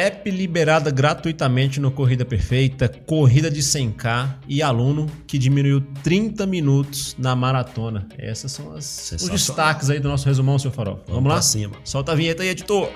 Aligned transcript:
App 0.00 0.30
liberada 0.30 0.90
gratuitamente 0.90 1.78
no 1.78 1.90
Corrida 1.90 2.24
Perfeita, 2.24 2.88
corrida 2.88 3.50
de 3.50 3.60
100k 3.60 4.36
e 4.48 4.62
aluno 4.62 5.06
que 5.26 5.36
diminuiu 5.36 5.82
30 6.02 6.46
minutos 6.46 7.14
na 7.18 7.36
maratona. 7.36 8.08
Essas 8.16 8.50
são 8.50 8.74
as, 8.74 9.12
os 9.12 9.28
destaques 9.28 9.90
aí 9.90 10.00
do 10.00 10.08
nosso 10.08 10.24
resumão, 10.24 10.58
seu 10.58 10.70
Farol. 10.70 10.94
Vamos, 11.06 11.14
Vamos 11.14 11.28
lá? 11.28 11.42
Cima. 11.42 11.74
Solta 11.84 12.12
a 12.12 12.14
vinheta 12.14 12.42
aí, 12.42 12.48
editor. 12.48 12.88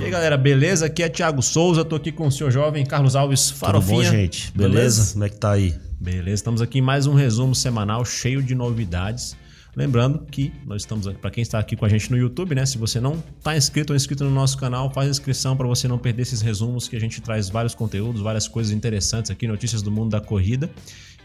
E 0.00 0.04
aí, 0.04 0.10
galera, 0.12 0.36
beleza? 0.36 0.86
Aqui 0.86 1.02
é 1.02 1.08
Thiago 1.08 1.42
Souza, 1.42 1.84
tô 1.84 1.96
aqui 1.96 2.12
com 2.12 2.28
o 2.28 2.30
senhor 2.30 2.52
jovem 2.52 2.86
Carlos 2.86 3.16
Alves 3.16 3.50
Farofinha. 3.50 3.96
Tudo 3.96 4.04
bom, 4.04 4.16
gente? 4.16 4.52
Beleza? 4.52 4.74
beleza? 4.76 5.12
Como 5.14 5.24
é 5.24 5.28
que 5.28 5.36
tá 5.36 5.50
aí? 5.50 5.74
Beleza, 6.00 6.34
estamos 6.34 6.62
aqui 6.62 6.78
em 6.78 6.82
mais 6.82 7.08
um 7.08 7.14
resumo 7.14 7.52
semanal 7.52 8.04
cheio 8.04 8.40
de 8.40 8.54
novidades. 8.54 9.36
Lembrando 9.76 10.26
que 10.26 10.52
nós 10.66 10.82
estamos 10.82 11.06
aqui, 11.06 11.18
para 11.18 11.30
quem 11.30 11.42
está 11.42 11.58
aqui 11.58 11.76
com 11.76 11.84
a 11.84 11.88
gente 11.88 12.10
no 12.10 12.16
YouTube, 12.16 12.54
né? 12.54 12.66
Se 12.66 12.76
você 12.76 13.00
não 13.00 13.22
está 13.38 13.56
inscrito 13.56 13.92
ou 13.92 13.96
inscrito 13.96 14.24
no 14.24 14.30
nosso 14.30 14.58
canal, 14.58 14.92
faz 14.92 15.08
inscrição 15.08 15.56
para 15.56 15.66
você 15.66 15.86
não 15.86 15.98
perder 15.98 16.22
esses 16.22 16.40
resumos 16.40 16.88
que 16.88 16.96
a 16.96 17.00
gente 17.00 17.20
traz 17.20 17.48
vários 17.48 17.74
conteúdos, 17.74 18.20
várias 18.20 18.48
coisas 18.48 18.72
interessantes 18.72 19.30
aqui, 19.30 19.46
notícias 19.46 19.82
do 19.82 19.90
mundo 19.90 20.10
da 20.10 20.20
corrida. 20.20 20.70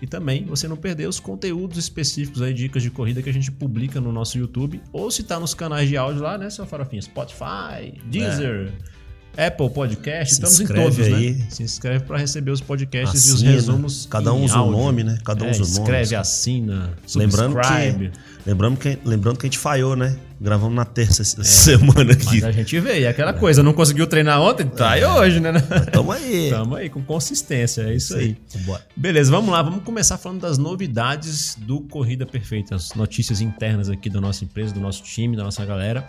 E 0.01 0.05
também 0.07 0.45
você 0.45 0.67
não 0.67 0.75
perder 0.75 1.07
os 1.07 1.19
conteúdos 1.19 1.77
específicos 1.77 2.41
aí, 2.41 2.53
dicas 2.53 2.83
de 2.83 2.91
corrida 2.91 3.21
que 3.21 3.29
a 3.29 3.33
gente 3.33 3.51
publica 3.51 4.01
no 4.01 4.11
nosso 4.11 4.37
YouTube. 4.37 4.81
Ou 4.91 5.09
se 5.09 5.21
está 5.21 5.39
nos 5.39 5.53
canais 5.53 5.87
de 5.87 5.97
áudio 5.97 6.21
lá, 6.21 6.37
né, 6.37 6.49
seu 6.49 6.65
Farofinha? 6.65 7.01
Spotify, 7.01 7.93
Deezer. 8.05 8.73
É. 8.91 8.94
Apple 9.37 9.69
Podcast, 9.69 10.35
Se 10.35 10.41
estamos 10.43 10.59
em 10.59 10.73
todos, 10.73 10.97
né? 10.97 11.15
aí. 11.15 11.33
né? 11.33 11.47
Se 11.49 11.63
inscreve 11.63 12.05
para 12.05 12.17
receber 12.17 12.51
os 12.51 12.61
podcasts 12.61 13.31
assina. 13.31 13.51
e 13.51 13.55
os 13.55 13.55
resumos. 13.55 14.07
Cada 14.09 14.33
um 14.33 14.43
usa 14.43 14.59
o 14.61 14.71
nome, 14.71 15.03
né? 15.03 15.17
Cada 15.23 15.43
um 15.43 15.47
é, 15.47 15.51
usa 15.51 15.63
o 15.63 15.67
nome. 15.67 15.79
Escreve, 15.79 16.15
assina, 16.15 16.93
lembrando 17.15 17.55
que, 17.55 18.11
lembrando 18.45 18.77
que 18.77 18.95
Lembrando 19.05 19.37
que 19.37 19.45
a 19.45 19.49
gente 19.49 19.59
falhou, 19.59 19.95
né? 19.95 20.17
Gravamos 20.39 20.75
na 20.75 20.83
terça 20.83 21.21
é, 21.21 21.25
semana 21.43 22.13
aqui. 22.13 22.25
Mas 22.25 22.43
a 22.43 22.51
gente 22.51 22.79
veio. 22.79 23.03
E 23.03 23.07
aquela 23.07 23.33
coisa, 23.33 23.63
não 23.63 23.71
conseguiu 23.71 24.05
treinar 24.07 24.41
ontem? 24.41 24.67
Tá 24.67 24.91
aí 24.91 25.01
é. 25.01 25.07
hoje, 25.07 25.39
né? 25.39 25.53
tamo 25.91 26.11
aí. 26.11 26.49
tamo 26.51 26.75
aí, 26.75 26.89
com 26.89 27.01
consistência. 27.01 27.83
É 27.83 27.95
isso 27.95 28.15
aí. 28.15 28.35
Bora. 28.65 28.85
Beleza, 28.95 29.31
vamos 29.31 29.51
lá. 29.51 29.61
Vamos 29.61 29.83
começar 29.83 30.17
falando 30.17 30.41
das 30.41 30.57
novidades 30.57 31.55
do 31.59 31.81
Corrida 31.81 32.25
Perfeita. 32.25 32.75
As 32.75 32.93
notícias 32.93 33.41
internas 33.41 33.89
aqui 33.89 34.09
da 34.09 34.19
nossa 34.19 34.43
empresa, 34.43 34.73
do 34.73 34.79
nosso 34.79 35.03
time, 35.03 35.37
da 35.37 35.43
nossa 35.43 35.65
galera. 35.65 36.05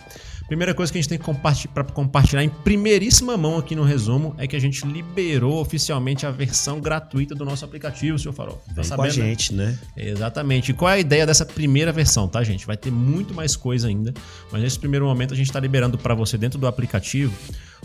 Primeira 0.47 0.73
coisa 0.73 0.91
que 0.91 0.97
a 0.97 1.01
gente 1.01 1.09
tem 1.09 1.17
compartilhar, 1.17 1.73
para 1.73 1.83
compartilhar 1.83 2.41
em 2.41 2.49
primeiríssima 2.49 3.35
mão 3.35 3.57
aqui 3.57 3.75
no 3.75 3.83
resumo 3.83 4.33
é 4.37 4.47
que 4.47 4.55
a 4.55 4.59
gente 4.59 4.85
liberou 4.87 5.59
oficialmente 5.59 6.25
a 6.25 6.31
versão 6.31 6.79
gratuita 6.79 7.35
do 7.35 7.43
nosso 7.43 7.65
aplicativo, 7.65 8.17
seu 8.17 8.31
Farol. 8.31 8.61
Tá 8.67 8.75
Vem 8.75 8.83
sabendo? 8.85 9.15
com 9.15 9.21
a 9.21 9.25
gente, 9.25 9.53
né? 9.53 9.77
Exatamente. 9.95 10.71
E 10.71 10.73
qual 10.73 10.89
é 10.89 10.95
a 10.95 10.99
ideia 10.99 11.25
dessa 11.25 11.45
primeira 11.45 11.91
versão, 11.91 12.29
tá, 12.29 12.41
gente? 12.43 12.65
Vai 12.65 12.77
ter 12.77 12.91
muito 12.91 13.33
mais 13.33 13.57
coisa 13.57 13.89
ainda, 13.89 14.13
mas 14.49 14.61
nesse 14.61 14.79
primeiro 14.79 15.05
momento 15.05 15.33
a 15.33 15.37
gente 15.37 15.47
está 15.47 15.59
liberando 15.59 15.97
para 15.97 16.15
você 16.15 16.37
dentro 16.37 16.57
do 16.57 16.65
aplicativo 16.65 17.33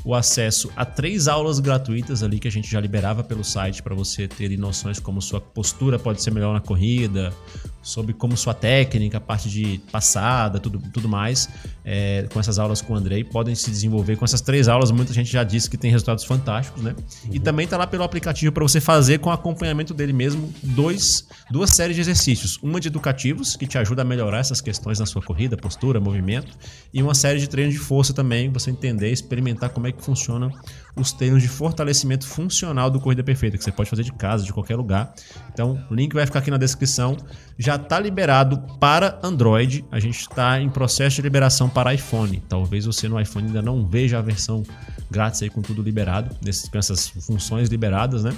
o 0.05 0.15
acesso 0.15 0.71
a 0.75 0.85
três 0.85 1.29
aulas 1.29 1.61
gratuitas 1.61 2.23
ali 2.23 2.39
que 2.39 2.49
a 2.49 2.51
gente 2.51 2.71
já 2.71 2.81
liberava 2.81 3.23
pelo 3.23 3.45
site 3.45 3.83
para 3.83 3.95
você 3.95 4.27
ter 4.27 4.57
noções 4.57 4.99
como 4.99 5.21
sua 5.21 5.41
postura 5.41 5.99
pode 5.99 6.23
ser 6.23 6.31
melhor 6.31 6.53
na 6.53 6.61
corrida, 6.61 7.33
sobre 7.83 8.13
como 8.13 8.37
sua 8.37 8.55
técnica, 8.55 9.19
a 9.19 9.21
parte 9.21 9.51
de 9.51 9.81
passada, 9.91 10.61
tudo, 10.61 10.81
tudo 10.93 11.09
mais, 11.09 11.49
é, 11.85 12.27
com 12.33 12.39
essas 12.39 12.59
aulas 12.59 12.81
com 12.81 12.93
o 12.93 12.97
Andrei, 12.97 13.25
podem 13.25 13.55
se 13.55 13.71
desenvolver 13.71 14.17
com 14.17 14.25
essas 14.25 14.41
três 14.41 14.69
aulas. 14.69 14.91
Muita 14.91 15.13
gente 15.13 15.31
já 15.31 15.43
disse 15.43 15.69
que 15.69 15.77
tem 15.77 15.91
resultados 15.91 16.25
fantásticos, 16.25 16.83
né? 16.83 16.95
Uhum. 17.25 17.31
E 17.33 17.41
também 17.41 17.67
tá 17.67 17.77
lá 17.77 17.87
pelo 17.87 18.05
aplicativo 18.05 18.53
para 18.53 18.63
você 18.63 18.81
fazer 18.81 19.19
com 19.19 19.31
acompanhamento 19.31 19.93
dele 19.93 20.13
mesmo 20.13 20.53
dois, 20.63 21.27
duas 21.51 21.71
séries 21.71 21.97
de 21.97 22.03
exercícios. 22.03 22.59
Uma 22.63 22.79
de 22.79 22.89
educativos, 22.89 23.57
que 23.57 23.67
te 23.67 23.77
ajuda 23.77 24.03
a 24.03 24.05
melhorar 24.05 24.39
essas 24.39 24.61
questões 24.61 24.99
na 24.99 25.07
sua 25.07 25.21
corrida, 25.21 25.57
postura, 25.57 25.99
movimento, 26.01 26.57
e 26.95 27.03
uma 27.03 27.15
série 27.15 27.41
de 27.41 27.49
treinos 27.49 27.75
de 27.75 27.81
força 27.81 28.13
também, 28.15 28.51
você 28.51 28.71
entender, 28.71 29.11
experimentar 29.11 29.71
como 29.71 29.87
é 29.87 29.93
que 29.93 30.03
funcionam 30.03 30.53
os 30.95 31.13
treinos 31.13 31.43
de 31.43 31.49
fortalecimento 31.49 32.27
funcional 32.27 32.91
do 32.91 33.01
Corrida 33.01 33.23
Perfeita, 33.23 33.57
que 33.57 33.65
você 33.65 33.73
pode 33.73 33.89
fazer 33.89 34.03
de 34.03 34.13
casa, 34.13 34.45
de 34.45 34.53
qualquer 34.53 34.77
lugar. 34.77 35.15
Então, 35.53 35.83
o 35.91 35.95
link 35.95 36.13
vai 36.13 36.27
ficar 36.27 36.41
aqui 36.41 36.51
na 36.51 36.59
descrição. 36.59 37.17
Já 37.59 37.77
está 37.77 37.99
liberado 37.99 38.59
para 38.79 39.19
Android. 39.23 39.85
A 39.91 39.99
gente 39.99 40.21
está 40.21 40.61
em 40.61 40.69
processo 40.69 41.17
de 41.17 41.23
liberação 41.23 41.69
para 41.69 41.95
iPhone. 41.95 42.43
Talvez 42.49 42.85
você 42.85 43.09
no 43.09 43.19
iPhone 43.19 43.47
ainda 43.47 43.63
não 43.63 43.87
veja 43.87 44.19
a 44.19 44.23
versão 44.23 44.63
grátis 45.11 45.43
aí 45.43 45.49
com 45.49 45.63
tudo 45.63 45.83
liberado, 45.83 46.35
com 46.71 46.79
essas 46.79 47.09
funções 47.09 47.69
liberadas, 47.69 48.23
né? 48.23 48.35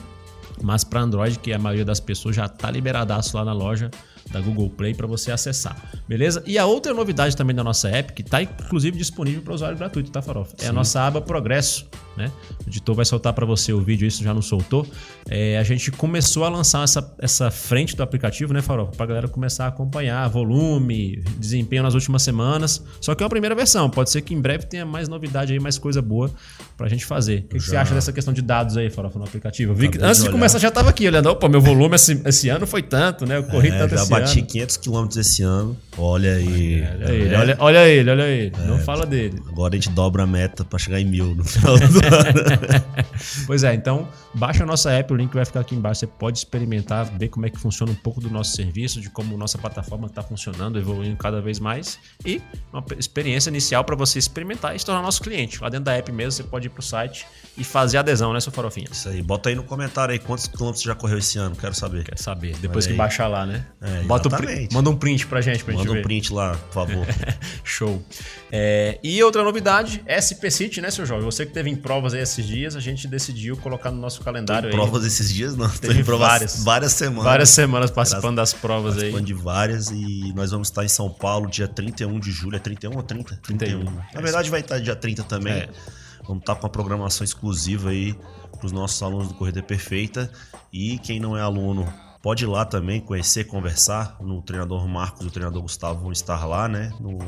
Mas 0.62 0.84
para 0.84 1.00
Android, 1.00 1.38
que 1.40 1.52
a 1.52 1.58
maioria 1.58 1.84
das 1.84 1.98
pessoas 1.98 2.36
já 2.36 2.46
está 2.46 2.70
liberadaço 2.70 3.36
lá 3.36 3.44
na 3.44 3.52
loja, 3.52 3.90
da 4.30 4.40
Google 4.40 4.70
Play 4.70 4.94
para 4.94 5.06
você 5.06 5.30
acessar, 5.30 5.76
beleza? 6.08 6.42
E 6.46 6.58
a 6.58 6.64
outra 6.64 6.94
novidade 6.94 7.36
também 7.36 7.54
da 7.54 7.62
nossa 7.62 7.88
app, 7.88 8.12
que 8.12 8.22
está 8.22 8.42
inclusive 8.42 8.96
disponível 8.96 9.42
para 9.42 9.54
usuário 9.54 9.76
gratuito, 9.76 10.10
tá, 10.10 10.22
Farofa? 10.22 10.56
É 10.62 10.68
a 10.68 10.72
nossa 10.72 11.00
aba 11.06 11.20
Progresso, 11.20 11.86
né? 12.16 12.30
O 12.64 12.68
editor 12.68 12.94
vai 12.94 13.04
soltar 13.04 13.32
para 13.32 13.46
você 13.46 13.72
o 13.72 13.80
vídeo, 13.80 14.06
isso 14.06 14.22
já 14.22 14.32
não 14.32 14.42
soltou. 14.42 14.86
É, 15.28 15.58
a 15.58 15.62
gente 15.62 15.90
começou 15.90 16.44
a 16.44 16.48
lançar 16.48 16.84
essa, 16.84 17.14
essa 17.18 17.50
frente 17.50 17.96
do 17.96 18.02
aplicativo, 18.02 18.52
né, 18.52 18.62
Farofa? 18.62 18.92
Para 18.92 19.04
a 19.04 19.06
galera 19.06 19.28
começar 19.28 19.66
a 19.66 19.68
acompanhar 19.68 20.28
volume, 20.28 21.22
desempenho 21.38 21.82
nas 21.82 21.94
últimas 21.94 22.22
semanas. 22.22 22.82
Só 23.00 23.14
que 23.14 23.22
é 23.22 23.24
uma 23.24 23.30
primeira 23.30 23.54
versão, 23.54 23.88
pode 23.90 24.10
ser 24.10 24.22
que 24.22 24.34
em 24.34 24.40
breve 24.40 24.66
tenha 24.66 24.84
mais 24.84 25.08
novidade 25.08 25.52
aí, 25.52 25.60
mais 25.60 25.78
coisa 25.78 26.00
boa 26.00 26.30
para 26.76 26.86
a 26.86 26.88
gente 26.88 27.04
fazer. 27.04 27.40
O 27.40 27.42
que, 27.42 27.58
que, 27.58 27.60
você 27.60 27.76
acha 27.76 27.94
dessa 27.94 28.12
questão 28.12 28.34
de 28.34 28.42
dados 28.42 28.76
aí, 28.76 28.90
Farofa, 28.90 29.18
no 29.18 29.24
aplicativo? 29.24 29.72
Eu 29.72 29.76
vi 29.76 29.88
que, 29.88 29.98
antes 29.98 30.20
de, 30.20 30.26
de 30.26 30.32
começar 30.32 30.58
já 30.58 30.68
estava 30.68 30.90
aqui 30.90 31.06
olhando, 31.06 31.26
opa, 31.26 31.48
meu 31.48 31.60
volume 31.60 31.94
esse, 31.96 32.20
esse 32.24 32.48
ano 32.48 32.66
foi 32.66 32.82
tanto, 32.82 33.26
né? 33.26 33.36
Eu 33.36 33.44
corri 33.44 33.68
é, 33.68 33.78
tanto 33.78 33.94
esse 33.94 34.08
bati 34.08 34.42
500 34.42 34.76
quilômetros 34.78 35.16
esse 35.16 35.42
ano. 35.42 35.76
Olha 35.96 36.34
aí. 36.34 36.82
Olha, 36.82 37.12
ele, 37.12 37.34
olha, 37.34 37.56
olha 37.60 37.88
ele, 37.88 38.10
olha 38.10 38.28
ele. 38.28 38.52
É, 38.56 38.66
Não 38.66 38.78
fala 38.78 39.06
dele. 39.06 39.40
Agora 39.48 39.74
a 39.74 39.76
gente 39.76 39.90
dobra 39.90 40.24
a 40.24 40.26
meta 40.26 40.64
para 40.64 40.78
chegar 40.78 41.00
em 41.00 41.04
mil 41.04 41.34
no 41.34 41.44
final 41.44 41.78
do. 41.78 41.84
pois 43.46 43.64
é, 43.64 43.74
então 43.74 44.08
baixa 44.34 44.64
a 44.64 44.66
nossa 44.66 44.90
app, 44.90 45.12
o 45.12 45.16
link 45.16 45.32
vai 45.32 45.44
ficar 45.44 45.60
aqui 45.60 45.74
embaixo. 45.74 46.00
Você 46.00 46.06
pode 46.06 46.38
experimentar, 46.38 47.04
ver 47.18 47.28
como 47.28 47.46
é 47.46 47.50
que 47.50 47.58
funciona 47.58 47.92
um 47.92 47.94
pouco 47.94 48.20
do 48.20 48.28
nosso 48.28 48.56
serviço, 48.56 49.00
de 49.00 49.08
como 49.08 49.36
nossa 49.36 49.56
plataforma 49.58 50.06
está 50.06 50.22
funcionando, 50.22 50.78
evoluindo 50.78 51.16
cada 51.16 51.40
vez 51.40 51.60
mais. 51.60 51.98
E 52.24 52.42
uma 52.72 52.84
experiência 52.98 53.50
inicial 53.50 53.84
para 53.84 53.96
você 53.96 54.18
experimentar 54.18 54.74
e 54.74 54.78
se 54.78 54.84
tornar 54.84 55.02
nosso 55.02 55.22
cliente. 55.22 55.62
Lá 55.62 55.68
dentro 55.68 55.84
da 55.84 55.94
app 55.94 56.10
mesmo, 56.10 56.32
você 56.32 56.42
pode 56.42 56.66
ir 56.66 56.70
pro 56.70 56.82
site 56.82 57.26
e 57.56 57.62
fazer 57.62 57.98
adesão, 57.98 58.32
né, 58.32 58.40
seu 58.40 58.52
farofinha? 58.52 58.88
Isso 58.90 59.08
aí. 59.08 59.22
Bota 59.22 59.48
aí 59.48 59.54
no 59.54 59.62
comentário 59.62 60.12
aí 60.12 60.18
quantos 60.18 60.46
quilômetros 60.48 60.82
você 60.82 60.88
já 60.88 60.94
correu 60.94 61.18
esse 61.18 61.38
ano. 61.38 61.54
Quero 61.54 61.74
saber. 61.74 62.04
Quero 62.04 62.20
saber. 62.20 62.56
Depois 62.58 62.86
que 62.86 62.94
baixar 62.94 63.28
lá, 63.28 63.46
né? 63.46 63.64
É, 63.80 64.02
Bota 64.02 64.28
o 64.28 64.74
manda 64.74 64.90
um 64.90 64.96
print 64.96 65.26
pra 65.26 65.40
gente, 65.40 65.64
pra 65.64 65.74
Manda 65.74 65.88
gente 65.88 65.98
um 65.98 66.02
print 66.02 66.32
lá, 66.32 66.54
por 66.54 66.86
favor. 66.86 67.06
Show. 67.62 68.02
É, 68.50 68.98
e 69.02 69.22
outra 69.22 69.42
novidade, 69.42 70.02
SP 70.06 70.50
City, 70.50 70.80
né, 70.80 70.90
seu 70.90 71.06
jovem? 71.06 71.24
Você 71.24 71.46
que 71.46 71.52
teve 71.52 71.70
em 71.70 71.76
provas 71.94 72.14
aí 72.14 72.20
esses 72.20 72.44
dias, 72.44 72.74
a 72.74 72.80
gente 72.80 73.06
decidiu 73.06 73.56
colocar 73.56 73.90
no 73.90 73.98
nosso 73.98 74.20
calendário 74.20 74.68
aí. 74.68 74.74
Provas 74.74 75.04
esses 75.04 75.32
dias 75.32 75.56
não, 75.56 75.68
teve 75.68 76.02
provas 76.02 76.28
várias, 76.28 76.64
várias 76.64 76.92
semanas. 76.92 77.24
Várias 77.24 77.50
semanas 77.50 77.90
participando 77.90 78.36
das 78.36 78.52
provas 78.52 78.94
participando 78.94 79.20
aí. 79.20 79.26
de 79.26 79.34
várias 79.34 79.90
e 79.90 80.32
nós 80.34 80.50
vamos 80.50 80.68
estar 80.68 80.84
em 80.84 80.88
São 80.88 81.08
Paulo 81.08 81.48
dia 81.48 81.68
31 81.68 82.18
de 82.18 82.32
julho. 82.32 82.56
É 82.56 82.58
31 82.58 82.96
ou 82.96 83.02
30? 83.02 83.36
31. 83.42 83.84
31. 83.84 84.02
Na 84.12 84.20
verdade 84.20 84.50
vai 84.50 84.60
estar 84.60 84.80
dia 84.80 84.96
30 84.96 85.22
também. 85.24 85.52
É. 85.52 85.68
Vamos 86.26 86.40
estar 86.40 86.54
com 86.56 86.66
uma 86.66 86.70
programação 86.72 87.24
exclusiva 87.24 87.90
aí 87.90 88.14
para 88.56 88.66
os 88.66 88.72
nossos 88.72 89.00
alunos 89.02 89.28
do 89.28 89.34
Corrida 89.34 89.62
Perfeita. 89.62 90.30
E 90.72 90.98
quem 90.98 91.20
não 91.20 91.36
é 91.36 91.42
aluno 91.42 91.86
pode 92.22 92.44
ir 92.44 92.46
lá 92.48 92.64
também 92.64 93.00
conhecer, 93.00 93.44
conversar. 93.44 94.16
No 94.20 94.42
treinador 94.42 94.88
Marcos 94.88 95.24
e 95.24 95.28
o 95.28 95.30
treinador 95.30 95.62
Gustavo 95.62 96.00
vão 96.00 96.12
estar 96.12 96.44
lá, 96.44 96.66
né? 96.66 96.90
No, 96.98 97.18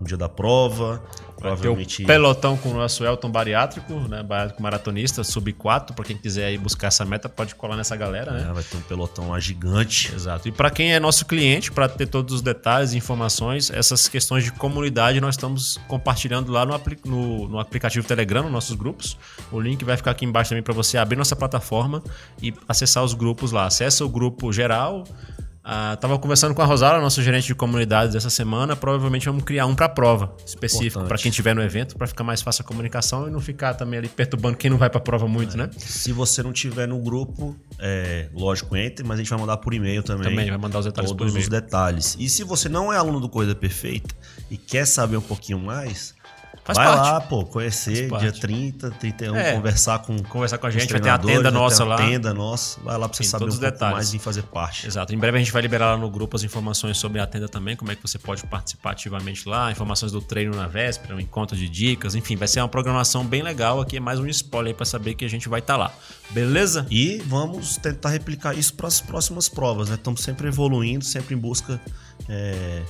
no 0.00 0.06
dia 0.06 0.16
da 0.16 0.28
prova. 0.28 1.02
Provavelmente... 1.42 2.04
pelotão 2.04 2.56
com 2.56 2.70
o 2.70 2.74
nosso 2.74 3.04
Elton 3.04 3.28
bariátrico, 3.28 3.92
né? 4.08 4.22
Bariátrico 4.22 4.62
maratonista, 4.62 5.24
sub 5.24 5.52
4. 5.52 5.94
Para 5.94 6.04
quem 6.04 6.16
quiser 6.16 6.52
ir 6.52 6.58
buscar 6.58 6.86
essa 6.86 7.04
meta, 7.04 7.28
pode 7.28 7.54
colar 7.56 7.76
nessa 7.76 7.96
galera, 7.96 8.30
né? 8.32 8.46
É, 8.48 8.52
vai 8.52 8.62
ter 8.62 8.76
um 8.76 8.80
pelotão 8.82 9.30
lá 9.30 9.40
gigante. 9.40 10.12
Exato. 10.14 10.48
E 10.48 10.52
para 10.52 10.70
quem 10.70 10.94
é 10.94 11.00
nosso 11.00 11.26
cliente, 11.26 11.72
para 11.72 11.88
ter 11.88 12.06
todos 12.06 12.34
os 12.34 12.42
detalhes 12.42 12.92
e 12.92 12.98
informações, 12.98 13.70
essas 13.70 14.08
questões 14.08 14.44
de 14.44 14.52
comunidade 14.52 15.20
nós 15.20 15.34
estamos 15.34 15.78
compartilhando 15.88 16.52
lá 16.52 16.64
no, 16.64 16.80
no, 17.04 17.48
no 17.48 17.58
aplicativo 17.58 18.06
Telegram, 18.06 18.44
nos 18.44 18.52
nossos 18.52 18.76
grupos. 18.76 19.18
O 19.50 19.60
link 19.60 19.84
vai 19.84 19.96
ficar 19.96 20.12
aqui 20.12 20.24
embaixo 20.24 20.50
também 20.50 20.62
para 20.62 20.74
você 20.74 20.96
abrir 20.96 21.16
nossa 21.16 21.34
plataforma 21.34 22.02
e 22.40 22.54
acessar 22.68 23.02
os 23.02 23.14
grupos 23.14 23.50
lá. 23.50 23.66
Acessa 23.66 24.04
o 24.04 24.08
grupo 24.08 24.52
geral 24.52 25.04
ah, 25.64 25.96
tava 25.96 26.18
conversando 26.18 26.54
com 26.54 26.62
a 26.62 26.64
Rosala, 26.64 27.00
nosso 27.00 27.22
gerente 27.22 27.46
de 27.46 27.54
comunidades 27.54 28.16
essa 28.16 28.30
semana. 28.30 28.74
Provavelmente 28.74 29.26
vamos 29.26 29.44
criar 29.44 29.66
um 29.66 29.74
para 29.76 29.88
prova 29.88 30.34
específico 30.44 31.04
para 31.04 31.16
quem 31.16 31.30
estiver 31.30 31.54
no 31.54 31.62
evento, 31.62 31.96
para 31.96 32.06
ficar 32.06 32.24
mais 32.24 32.42
fácil 32.42 32.62
a 32.62 32.66
comunicação 32.66 33.28
e 33.28 33.30
não 33.30 33.40
ficar 33.40 33.74
também 33.74 33.98
ali 33.98 34.08
perturbando 34.08 34.56
quem 34.56 34.70
não 34.70 34.78
vai 34.78 34.90
para 34.90 35.00
prova 35.00 35.28
muito, 35.28 35.54
é. 35.54 35.58
né? 35.58 35.70
Se 35.76 36.12
você 36.12 36.42
não 36.42 36.52
tiver 36.52 36.88
no 36.88 36.98
grupo, 36.98 37.56
é, 37.78 38.28
lógico, 38.34 38.76
entre, 38.76 39.06
mas 39.06 39.18
a 39.18 39.22
gente 39.22 39.30
vai 39.30 39.38
mandar 39.38 39.56
por 39.58 39.72
e-mail 39.72 40.02
também. 40.02 40.30
Também 40.30 40.48
vai 40.48 40.58
mandar 40.58 40.80
os 40.80 40.84
detalhes 40.84 41.10
todos 41.10 41.26
por 41.26 41.30
e-mail. 41.30 41.44
os 41.44 41.48
detalhes. 41.48 42.16
E 42.18 42.28
se 42.28 42.42
você 42.42 42.68
não 42.68 42.92
é 42.92 42.96
aluno 42.96 43.20
do 43.20 43.28
Coisa 43.28 43.54
Perfeita 43.54 44.14
e 44.50 44.56
quer 44.56 44.84
saber 44.84 45.16
um 45.16 45.22
pouquinho 45.22 45.60
mais, 45.60 46.14
Faz 46.64 46.78
Vai 46.78 46.86
parte. 46.86 47.10
lá, 47.10 47.20
pô, 47.20 47.44
conhecer 47.44 48.08
dia 48.20 48.30
30, 48.30 48.92
31, 48.92 49.34
é. 49.34 49.54
conversar 49.54 49.98
com 49.98 50.16
conversar 50.22 50.58
com 50.58 50.66
a 50.68 50.70
gente, 50.70 50.92
vai 50.92 51.00
ter 51.00 51.08
a 51.08 51.18
tenda 51.18 51.50
nossa 51.50 51.84
lá. 51.84 51.96
tenda 51.96 52.32
nossa, 52.32 52.78
vai 52.80 52.96
lá 52.96 53.08
pra 53.08 53.16
você 53.16 53.24
Sim, 53.24 53.30
saber 53.30 53.44
um 53.46 53.48
pouco 53.48 53.60
detalhes. 53.60 53.94
mais 53.96 54.14
e 54.14 54.18
fazer 54.20 54.42
parte. 54.44 54.86
Exato. 54.86 55.12
Em 55.12 55.18
breve 55.18 55.38
a 55.38 55.40
gente 55.40 55.50
vai 55.50 55.60
liberar 55.60 55.92
lá 55.92 55.96
no 55.96 56.08
grupo 56.08 56.36
as 56.36 56.44
informações 56.44 56.98
sobre 56.98 57.20
a 57.20 57.26
tenda 57.26 57.48
também, 57.48 57.74
como 57.74 57.90
é 57.90 57.96
que 57.96 58.02
você 58.02 58.16
pode 58.16 58.46
participar 58.46 58.92
ativamente 58.92 59.48
lá, 59.48 59.72
informações 59.72 60.12
do 60.12 60.20
treino 60.20 60.54
na 60.54 60.68
véspera, 60.68 61.16
um 61.16 61.20
encontro 61.20 61.56
de 61.56 61.68
dicas, 61.68 62.14
enfim, 62.14 62.36
vai 62.36 62.46
ser 62.46 62.60
uma 62.60 62.68
programação 62.68 63.24
bem 63.24 63.42
legal. 63.42 63.80
Aqui 63.80 63.96
é 63.96 64.00
mais 64.00 64.20
um 64.20 64.26
spoiler 64.28 64.72
pra 64.72 64.86
saber 64.86 65.14
que 65.14 65.24
a 65.24 65.28
gente 65.28 65.48
vai 65.48 65.58
estar 65.58 65.74
tá 65.74 65.78
lá. 65.78 65.92
Beleza? 66.30 66.86
E 66.88 67.18
vamos 67.26 67.76
tentar 67.76 68.10
replicar 68.10 68.56
isso 68.56 68.74
para 68.74 68.86
as 68.86 69.00
próximas 69.00 69.48
provas, 69.48 69.88
né? 69.88 69.96
Estamos 69.96 70.22
sempre 70.22 70.46
evoluindo, 70.46 71.04
sempre 71.04 71.34
em 71.34 71.38
busca 71.38 71.80
é, 72.28 72.82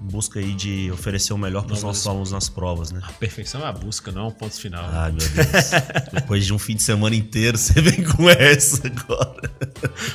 busca 0.00 0.38
aí 0.38 0.54
de 0.54 0.90
oferecer 0.92 1.32
o 1.32 1.38
melhor 1.38 1.64
para 1.64 1.74
os 1.74 1.82
nossos 1.82 2.06
alunos 2.06 2.30
nas 2.30 2.48
provas, 2.48 2.92
né? 2.92 3.00
A 3.02 3.12
perfeição 3.12 3.60
é 3.62 3.66
a 3.66 3.72
busca, 3.72 4.12
não 4.12 4.22
é 4.22 4.28
um 4.28 4.30
ponto 4.30 4.54
final. 4.54 4.82
Né? 4.82 4.90
Ai, 4.92 5.10
meu 5.12 5.28
Deus. 5.28 5.70
Depois 6.12 6.46
de 6.46 6.54
um 6.54 6.58
fim 6.58 6.76
de 6.76 6.82
semana 6.82 7.16
inteiro, 7.16 7.58
você 7.58 7.80
vem 7.80 8.04
com 8.04 8.30
essa 8.30 8.86
agora. 8.86 9.50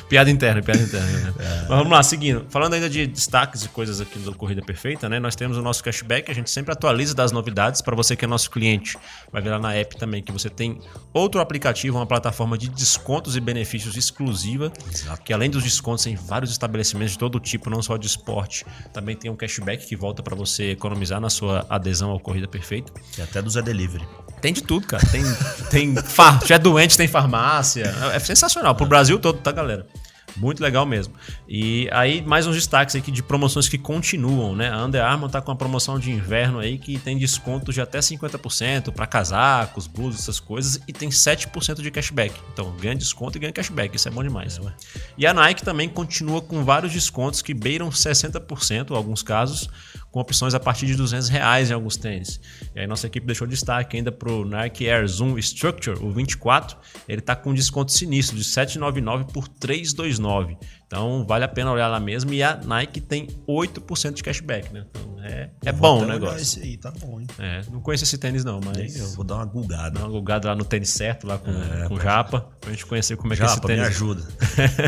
piada 0.08 0.30
interna, 0.30 0.62
piada 0.62 0.82
interna. 0.82 1.06
Né? 1.06 1.34
É. 1.38 1.58
Mas 1.60 1.68
vamos 1.68 1.90
lá, 1.90 2.02
seguindo. 2.02 2.46
Falando 2.48 2.74
ainda 2.74 2.88
de 2.88 3.06
destaques 3.06 3.64
e 3.64 3.68
coisas 3.68 4.00
aqui 4.00 4.18
do 4.18 4.34
Corrida 4.34 4.62
Perfeita, 4.62 5.08
né? 5.08 5.20
Nós 5.20 5.36
temos 5.36 5.56
o 5.56 5.62
nosso 5.62 5.84
cashback, 5.84 6.30
a 6.30 6.34
gente 6.34 6.50
sempre 6.50 6.72
atualiza 6.72 7.14
das 7.14 7.30
novidades 7.30 7.82
para 7.82 7.94
você 7.94 8.16
que 8.16 8.24
é 8.24 8.28
nosso 8.28 8.50
cliente. 8.50 8.96
Vai 9.30 9.42
ver 9.42 9.50
lá 9.50 9.58
na 9.58 9.74
app 9.74 9.96
também 9.96 10.22
que 10.22 10.32
você 10.32 10.48
tem 10.48 10.80
outro 11.12 11.40
aplicativo, 11.40 11.98
uma 11.98 12.06
plataforma 12.06 12.56
de 12.56 12.68
descontos 12.68 13.36
e 13.36 13.40
benefícios 13.40 13.96
exclusiva, 13.96 14.72
Exato. 14.90 15.22
que 15.22 15.32
além 15.32 15.50
dos 15.50 15.62
descontos 15.62 16.06
em 16.06 16.14
vários 16.14 16.50
estabelecimentos 16.50 17.12
de 17.12 17.18
todo 17.18 17.38
tipo, 17.38 17.68
não 17.68 17.82
só 17.82 17.96
de 17.96 18.06
esporte, 18.06 18.64
também 18.92 19.16
tem 19.16 19.30
um 19.30 19.36
cashback 19.36 19.73
que 19.76 19.96
volta 19.96 20.22
para 20.22 20.34
você 20.34 20.70
economizar 20.70 21.20
na 21.20 21.30
sua 21.30 21.66
adesão 21.68 22.10
ao 22.10 22.20
Corrida 22.20 22.46
Perfeita. 22.48 22.92
E 23.18 23.22
até 23.22 23.40
do 23.40 23.50
Zé 23.50 23.62
Delivery. 23.62 24.06
Tem 24.40 24.52
de 24.52 24.62
tudo, 24.62 24.86
cara. 24.86 25.04
Tem, 25.10 25.22
tem 25.70 25.96
far, 26.04 26.44
já 26.46 26.56
é 26.56 26.58
doente, 26.58 26.96
tem 26.96 27.08
farmácia. 27.08 27.84
É 28.12 28.18
sensacional. 28.18 28.74
Pro 28.74 28.86
Brasil 28.86 29.18
todo, 29.18 29.38
tá, 29.38 29.50
galera? 29.52 29.86
Muito 30.36 30.62
legal 30.62 30.84
mesmo. 30.84 31.14
E 31.48 31.88
aí, 31.92 32.22
mais 32.22 32.46
uns 32.46 32.54
destaques 32.54 32.96
aqui 32.96 33.10
de 33.10 33.22
promoções 33.22 33.68
que 33.68 33.78
continuam, 33.78 34.54
né? 34.54 34.70
A 34.70 34.84
Under 34.84 35.02
Armour 35.02 35.30
tá 35.30 35.40
com 35.40 35.50
uma 35.50 35.56
promoção 35.56 35.98
de 35.98 36.10
inverno 36.10 36.58
aí 36.58 36.78
que 36.78 36.98
tem 36.98 37.16
desconto 37.16 37.72
de 37.72 37.80
até 37.80 37.98
50% 37.98 38.92
para 38.92 39.06
casacos, 39.06 39.86
blusas, 39.86 40.22
essas 40.22 40.40
coisas, 40.40 40.80
e 40.88 40.92
tem 40.92 41.08
7% 41.08 41.80
de 41.80 41.90
cashback. 41.90 42.34
Então, 42.52 42.74
ganha 42.80 42.94
desconto 42.94 43.38
e 43.38 43.40
ganha 43.40 43.52
cashback. 43.52 43.94
Isso 43.94 44.08
é 44.08 44.10
bom 44.10 44.22
demais. 44.22 44.58
É, 44.58 44.72
e 45.16 45.26
a 45.26 45.32
Nike 45.32 45.62
também 45.62 45.88
continua 45.88 46.42
com 46.42 46.64
vários 46.64 46.92
descontos 46.92 47.40
que 47.42 47.54
beiram 47.54 47.88
60%, 47.90 48.90
em 48.90 48.96
alguns 48.96 49.22
casos, 49.22 49.68
com 50.14 50.20
opções 50.20 50.54
a 50.54 50.60
partir 50.60 50.86
de 50.86 50.94
200 50.94 51.28
reais 51.28 51.70
em 51.72 51.74
alguns 51.74 51.96
tênis. 51.96 52.40
E 52.72 52.78
aí 52.78 52.86
nossa 52.86 53.08
equipe 53.08 53.26
deixou 53.26 53.48
destaque 53.48 53.96
ainda 53.96 54.12
para 54.12 54.30
o 54.30 54.44
Nike 54.44 54.88
Air 54.88 55.08
Zoom 55.08 55.36
Structure, 55.38 55.98
o 56.00 56.08
24. 56.12 56.76
Ele 57.08 57.18
está 57.18 57.34
com 57.34 57.52
desconto 57.52 57.90
sinistro 57.90 58.36
de 58.36 58.44
799 58.44 59.32
por 59.32 59.48
329. 59.48 60.56
Então 60.94 61.24
vale 61.24 61.44
a 61.44 61.48
pena 61.48 61.72
olhar 61.72 61.88
lá 61.88 61.98
mesmo. 61.98 62.32
E 62.32 62.40
a 62.40 62.56
Nike 62.56 63.00
tem 63.00 63.26
8% 63.48 64.12
de 64.12 64.22
cashback, 64.22 64.72
né? 64.72 64.86
Então 64.88 65.24
é, 65.24 65.50
é 65.64 65.72
bom 65.72 66.04
o 66.04 66.06
negócio. 66.06 66.40
Esse 66.40 66.60
aí, 66.60 66.76
tá 66.76 66.92
bom, 67.00 67.20
hein? 67.20 67.26
É, 67.36 67.62
não 67.68 67.80
conheço 67.80 68.04
esse 68.04 68.16
tênis 68.16 68.44
não, 68.44 68.60
mas. 68.64 68.96
Eu 68.96 69.08
vou 69.08 69.24
dar 69.24 69.36
uma 69.36 69.44
gulgada. 69.44 69.90
Dar 69.90 70.00
uma 70.02 70.10
gulgada 70.10 70.48
lá 70.48 70.54
no 70.54 70.64
tênis 70.64 70.90
certo, 70.90 71.26
lá 71.26 71.36
com, 71.36 71.50
é, 71.50 71.88
com 71.88 71.94
o 71.94 72.00
Japa, 72.00 72.48
pra 72.60 72.70
gente 72.70 72.86
conhecer 72.86 73.16
como 73.16 73.32
é 73.32 73.36
Japa, 73.36 73.66
que 73.66 73.72
é 73.72 73.76
esse 73.76 73.82
tênis. 73.82 73.82
me 73.82 73.88
ajuda. 73.88 74.22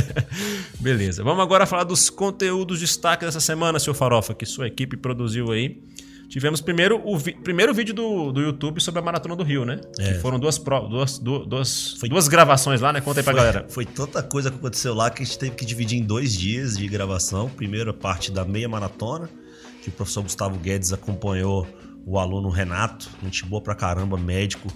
Beleza. 0.79 1.25
Vamos 1.25 1.43
agora 1.43 1.67
falar 1.67 1.83
dos 1.83 2.09
conteúdos 2.09 2.79
destaque 2.79 3.25
dessa 3.25 3.41
semana, 3.41 3.81
seu 3.81 3.93
Farofa, 3.93 4.33
que 4.33 4.47
sua 4.47 4.69
equipe 4.69 4.97
produziu 4.97 5.51
aí. 5.51 5.83
Tivemos 6.29 6.61
primeiro 6.61 7.01
o 7.05 7.17
vi 7.17 7.33
primeiro 7.33 7.73
vídeo 7.73 7.95
do, 7.95 8.33
do 8.33 8.41
YouTube 8.41 8.81
sobre 8.81 9.01
a 9.01 9.03
Maratona 9.03 9.37
do 9.37 9.45
Rio, 9.45 9.65
né? 9.65 9.81
É. 9.99 10.13
Que 10.13 10.19
foram 10.19 10.39
duas, 10.39 10.59
duas, 10.59 11.19
duas, 11.19 11.93
foi, 12.01 12.09
duas 12.09 12.29
gravações 12.29 12.81
lá, 12.81 12.93
né? 12.93 13.01
Conta 13.01 13.21
aí 13.21 13.25
pra 13.25 13.33
foi, 13.33 13.43
galera. 13.43 13.67
Foi 13.69 13.85
tanta 13.87 14.23
coisa 14.23 14.51
que 14.51 14.57
aconteceu 14.57 14.95
lá 14.95 15.11
que 15.11 15.23
a 15.23 15.27
gente 15.27 15.39
teve 15.39 15.55
que 15.55 15.65
dividir 15.65 15.99
em 15.99 16.03
dois 16.03 16.35
dias 16.35 16.77
de 16.77 16.87
gravação. 16.89 17.49
Primeiro 17.49 17.91
a 17.91 17.95
parte 17.95 18.33
da 18.33 18.45
meia 18.45 18.69
maratona, 18.69 19.31
que 19.83 19.89
o 19.89 19.93
professor 19.93 20.23
Gustavo 20.23 20.59
Guedes 20.59 20.93
acompanhou 20.93 21.67
o 22.05 22.19
aluno 22.19 22.49
Renato, 22.49 23.09
gente 23.23 23.45
boa 23.45 23.61
pra 23.61 23.75
caramba, 23.75 24.17
médico, 24.17 24.69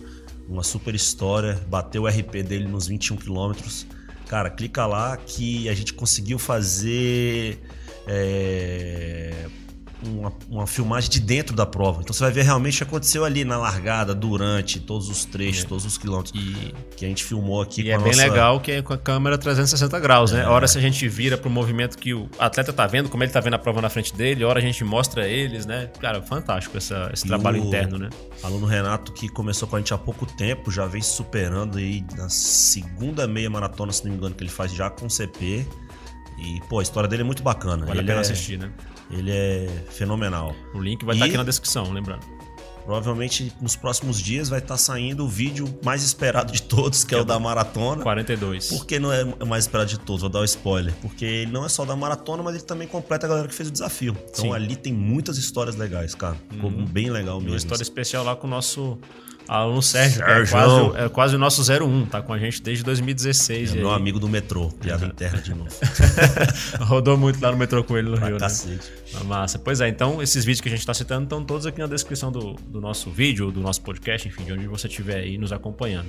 uma 0.49 0.65
super 0.65 0.95
história, 0.95 1.61
bateu 1.69 2.03
o 2.03 2.09
RP 2.09 2.43
dele 2.43 2.67
nos 2.67 2.89
21 2.89 3.17
quilômetros. 3.17 3.87
Cara, 4.29 4.51
clica 4.51 4.87
lá 4.87 5.17
que 5.17 5.69
a 5.69 5.75
gente 5.75 5.95
conseguiu 5.95 6.39
fazer 6.39 7.61
é, 8.07 9.47
uma, 10.03 10.33
uma, 10.49 10.67
filmagem 10.67 11.11
de 11.11 11.21
dentro 11.21 11.55
da 11.55 11.67
prova. 11.67 12.01
Então 12.01 12.13
você 12.13 12.23
vai 12.25 12.33
ver 12.33 12.43
realmente 12.43 12.75
o 12.75 12.79
que 12.79 12.85
aconteceu 12.85 13.25
ali 13.25 13.45
na 13.45 13.59
largada, 13.59 14.15
durante 14.15 14.81
todos 14.81 15.09
os 15.09 15.25
trechos, 15.25 15.65
é. 15.65 15.67
todos 15.67 15.85
os 15.85 15.99
quilômetros 15.99 16.33
e, 16.35 16.75
que 16.97 17.05
a 17.05 17.09
gente 17.09 17.25
filmou 17.25 17.61
aqui. 17.61 17.83
E 17.83 17.91
é 17.91 17.99
bem 17.99 18.15
legal 18.15 18.61
que 18.61 18.73
é 18.73 18.83
com 18.83 18.93
a 18.93 18.99
câmera 18.99 19.37
360 19.37 19.99
graus, 20.01 20.33
né? 20.33 20.41
é. 20.41 20.43
né? 20.43 20.49
A 20.49 20.53
hora 20.53 20.67
se 20.67 20.79
a 20.79 20.81
gente 20.81 21.07
vira 21.09 21.37
para 21.37 21.49
o 21.49 21.51
movimento 21.51 21.99
que 21.99 22.15
o 22.15 22.29
atleta 22.39 22.73
tá 22.73 22.87
vendo, 22.87 23.09
como 23.09 23.23
ele 23.23 23.33
tá 23.33 23.41
vendo 23.41 23.55
a 23.55 23.59
prova 23.59 23.81
na 23.81 23.91
frente 23.91 24.15
dele, 24.15 24.45
a 24.45 24.49
hora 24.49 24.59
a 24.59 24.63
gente 24.63 24.83
mostra 24.85 25.29
eles, 25.29 25.67
né? 25.67 25.91
Cara, 26.01 26.23
fantástico 26.23 26.77
essa, 26.77 27.11
esse 27.13 27.25
e 27.25 27.29
trabalho 27.29 27.59
interno, 27.59 27.99
né? 27.99 28.09
Aluno 28.43 28.67
Renato 28.67 29.13
que 29.13 29.29
começou 29.29 29.69
com 29.69 29.77
a 29.77 29.79
gente 29.79 29.93
há 29.93 29.99
pouco 29.99 30.27
tempo, 30.27 30.71
já 30.71 30.87
vem 30.87 31.03
superando 31.03 31.79
aí 31.79 32.05
na 32.17 32.29
segunda 32.29 33.27
meia 33.27 33.51
maratona, 33.51 33.93
se 33.93 34.05
não 34.05 34.13
me 34.13 34.17
engano, 34.17 34.35
que 34.35 34.43
ele 34.43 34.51
faz 34.51 34.73
já 34.73 34.89
com 34.89 35.09
CP. 35.09 35.67
E, 36.39 36.61
pô, 36.71 36.79
a 36.79 36.83
história 36.83 37.07
dele 37.07 37.23
é 37.23 37.25
muito 37.25 37.43
bacana. 37.43 37.85
Vale 37.85 38.01
ele 38.01 38.01
a 38.01 38.05
pena 38.05 38.21
é... 38.21 38.23
assistir, 38.23 38.59
né? 38.59 38.73
Ele 39.11 39.31
é 39.31 39.85
fenomenal. 39.91 40.55
O 40.75 40.81
link 40.81 41.05
vai 41.05 41.15
e... 41.15 41.19
estar 41.19 41.27
aqui 41.27 41.37
na 41.37 41.45
descrição, 41.45 41.93
lembrando. 41.93 42.25
Provavelmente 42.85 43.53
nos 43.61 43.77
próximos 43.77 44.21
dias 44.21 44.49
vai 44.49 44.59
estar 44.59 44.77
saindo 44.77 45.25
o 45.25 45.29
vídeo 45.29 45.79
mais 45.85 46.03
esperado 46.03 46.53
de 46.53 46.63
todos, 46.63 47.05
que, 47.05 47.11
que 47.11 47.15
é 47.15 47.19
o 47.19 47.25
da 47.25 47.39
maratona. 47.39 48.03
42. 48.03 48.69
Por 48.69 48.87
que 48.87 48.99
não 48.99 49.13
é 49.13 49.23
o 49.23 49.47
mais 49.47 49.65
esperado 49.65 49.91
de 49.91 49.99
todos? 49.99 50.23
Vou 50.23 50.31
dar 50.31 50.41
o 50.41 50.43
um 50.43 50.45
spoiler. 50.45 50.95
Porque 51.01 51.25
ele 51.25 51.53
não 51.53 51.65
é 51.65 51.69
só 51.69 51.85
da 51.85 51.95
maratona, 51.95 52.43
mas 52.43 52.55
ele 52.55 52.65
também 52.65 52.89
completa 52.89 53.27
a 53.27 53.29
galera 53.29 53.49
que 53.49 53.55
fez 53.55 53.69
o 53.69 53.73
desafio. 53.73 54.17
Então 54.31 54.47
Sim. 54.47 54.53
ali 54.53 54.77
tem 54.77 54.93
muitas 54.93 55.37
histórias 55.37 55.77
legais, 55.77 56.15
cara. 56.15 56.37
Ficou 56.51 56.71
uhum. 56.71 56.85
bem 56.85 57.11
legal 57.11 57.37
mesmo. 57.37 57.51
Uma 57.51 57.59
história 57.59 57.83
especial 57.83 58.25
lá 58.25 58.35
com 58.35 58.47
o 58.47 58.51
nosso 58.51 58.99
aluno 59.59 59.83
Sérgio, 59.83 60.19
Sérgio. 60.19 60.43
É, 60.43 60.47
quase, 60.47 60.97
é 60.99 61.09
quase 61.09 61.37
o 61.37 61.39
nosso 61.39 61.63
01, 61.63 62.07
tá 62.07 62.23
com 62.23 62.33
a 62.33 62.39
gente 62.39 62.63
desde 62.63 62.85
2016. 62.85 63.75
É 63.75 63.79
meu 63.79 63.91
amigo 63.91 64.21
do 64.21 64.29
metrô, 64.29 64.69
piada 64.69 65.07
interna 65.07 65.43
de 65.43 65.53
novo. 65.53 65.71
Rodou 66.81 67.17
muito 67.17 67.41
lá 67.43 67.51
no 67.51 67.59
metrô 67.59 67.83
com 67.83 67.97
ele 67.99 68.11
no 68.11 68.17
pra 68.17 68.29
Rio, 68.29 68.39
cacete. 68.39 68.91
né? 69.13 69.21
Massa. 69.25 69.59
Pois 69.59 69.81
é, 69.81 69.89
então 69.89 70.23
esses 70.23 70.45
vídeos 70.45 70.61
que 70.61 70.69
a 70.69 70.71
gente 70.71 70.81
está 70.81 70.95
citando 70.95 71.25
estão 71.25 71.45
todos 71.45 71.67
aqui 71.67 71.81
na 71.81 71.89
descrição 71.89 72.31
do, 72.31 72.55
do 72.55 72.81
nosso 72.81 73.11
vídeo, 73.11 73.51
do 73.51 73.61
nosso 73.61 73.83
podcast, 73.83 74.29
enfim, 74.29 74.45
de 74.45 74.53
onde 74.53 74.67
você 74.69 74.87
estiver 74.87 75.17
aí 75.17 75.37
nos 75.37 75.53
acompanhando. 75.53 76.09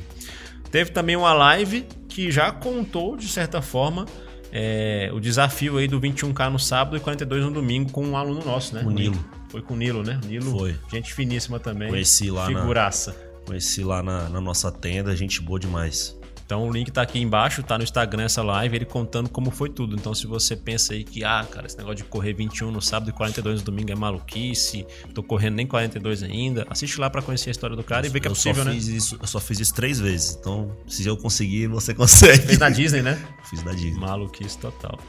Teve 0.69 0.91
também 0.91 1.15
uma 1.15 1.33
live 1.33 1.85
que 2.07 2.31
já 2.31 2.51
contou, 2.51 3.17
de 3.17 3.27
certa 3.27 3.61
forma, 3.61 4.05
é, 4.51 5.09
o 5.13 5.19
desafio 5.19 5.77
aí 5.77 5.87
do 5.87 5.99
21K 5.99 6.49
no 6.49 6.59
sábado 6.59 6.95
e 6.95 6.99
42 6.99 7.43
no 7.45 7.51
domingo 7.51 7.91
com 7.91 8.05
um 8.05 8.15
aluno 8.15 8.45
nosso, 8.45 8.75
né? 8.75 8.83
O 8.85 8.91
Nilo. 8.91 9.17
Foi 9.49 9.61
com 9.61 9.73
o 9.73 9.77
Nilo, 9.77 10.03
né? 10.03 10.19
Nilo, 10.25 10.57
Foi. 10.57 10.75
gente 10.91 11.13
finíssima 11.13 11.59
também. 11.59 11.89
Conheci 11.89 12.31
lá 12.31 12.45
Figuraça. 12.45 13.11
Na... 13.11 13.30
Conheci 13.45 13.83
lá 13.83 14.01
na, 14.01 14.29
na 14.29 14.41
nossa 14.41 14.71
tenda, 14.71 15.15
gente 15.15 15.41
boa 15.41 15.59
demais. 15.59 16.19
Então 16.51 16.67
o 16.67 16.69
link 16.69 16.91
tá 16.91 17.01
aqui 17.01 17.17
embaixo, 17.17 17.63
tá 17.63 17.77
no 17.77 17.83
Instagram 17.85 18.23
essa 18.23 18.43
live, 18.43 18.75
ele 18.75 18.83
contando 18.83 19.29
como 19.29 19.49
foi 19.49 19.69
tudo. 19.69 19.95
Então 19.95 20.13
se 20.13 20.27
você 20.27 20.53
pensa 20.53 20.91
aí 20.91 21.01
que, 21.01 21.23
ah, 21.23 21.47
cara, 21.49 21.65
esse 21.65 21.77
negócio 21.77 21.95
de 21.95 22.03
correr 22.03 22.33
21 22.33 22.71
no 22.71 22.81
sábado 22.81 23.09
e 23.09 23.13
42 23.13 23.61
no 23.61 23.65
domingo 23.65 23.89
é 23.89 23.95
maluquice, 23.95 24.85
tô 25.13 25.23
correndo 25.23 25.55
nem 25.55 25.65
42 25.65 26.23
ainda, 26.23 26.67
assiste 26.69 26.99
lá 26.99 27.09
para 27.09 27.21
conhecer 27.21 27.51
a 27.51 27.51
história 27.51 27.73
do 27.73 27.85
cara 27.85 28.05
eu, 28.05 28.09
e 28.09 28.11
ver 28.11 28.19
que 28.19 28.27
é 28.27 28.29
possível, 28.29 28.65
né? 28.65 28.75
Isso, 28.75 29.17
eu 29.21 29.27
só 29.27 29.39
fiz 29.39 29.61
isso 29.61 29.73
três 29.73 29.97
vezes, 29.97 30.35
então 30.37 30.75
se 30.89 31.07
eu 31.07 31.15
conseguir, 31.15 31.67
você 31.67 31.93
consegue. 31.95 32.39
Fez 32.39 32.59
na 32.59 32.69
Disney, 32.69 33.01
né? 33.01 33.17
Fiz 33.49 33.63
na 33.63 33.71
Disney. 33.71 33.97
Maluquice 33.97 34.57
total. 34.57 34.99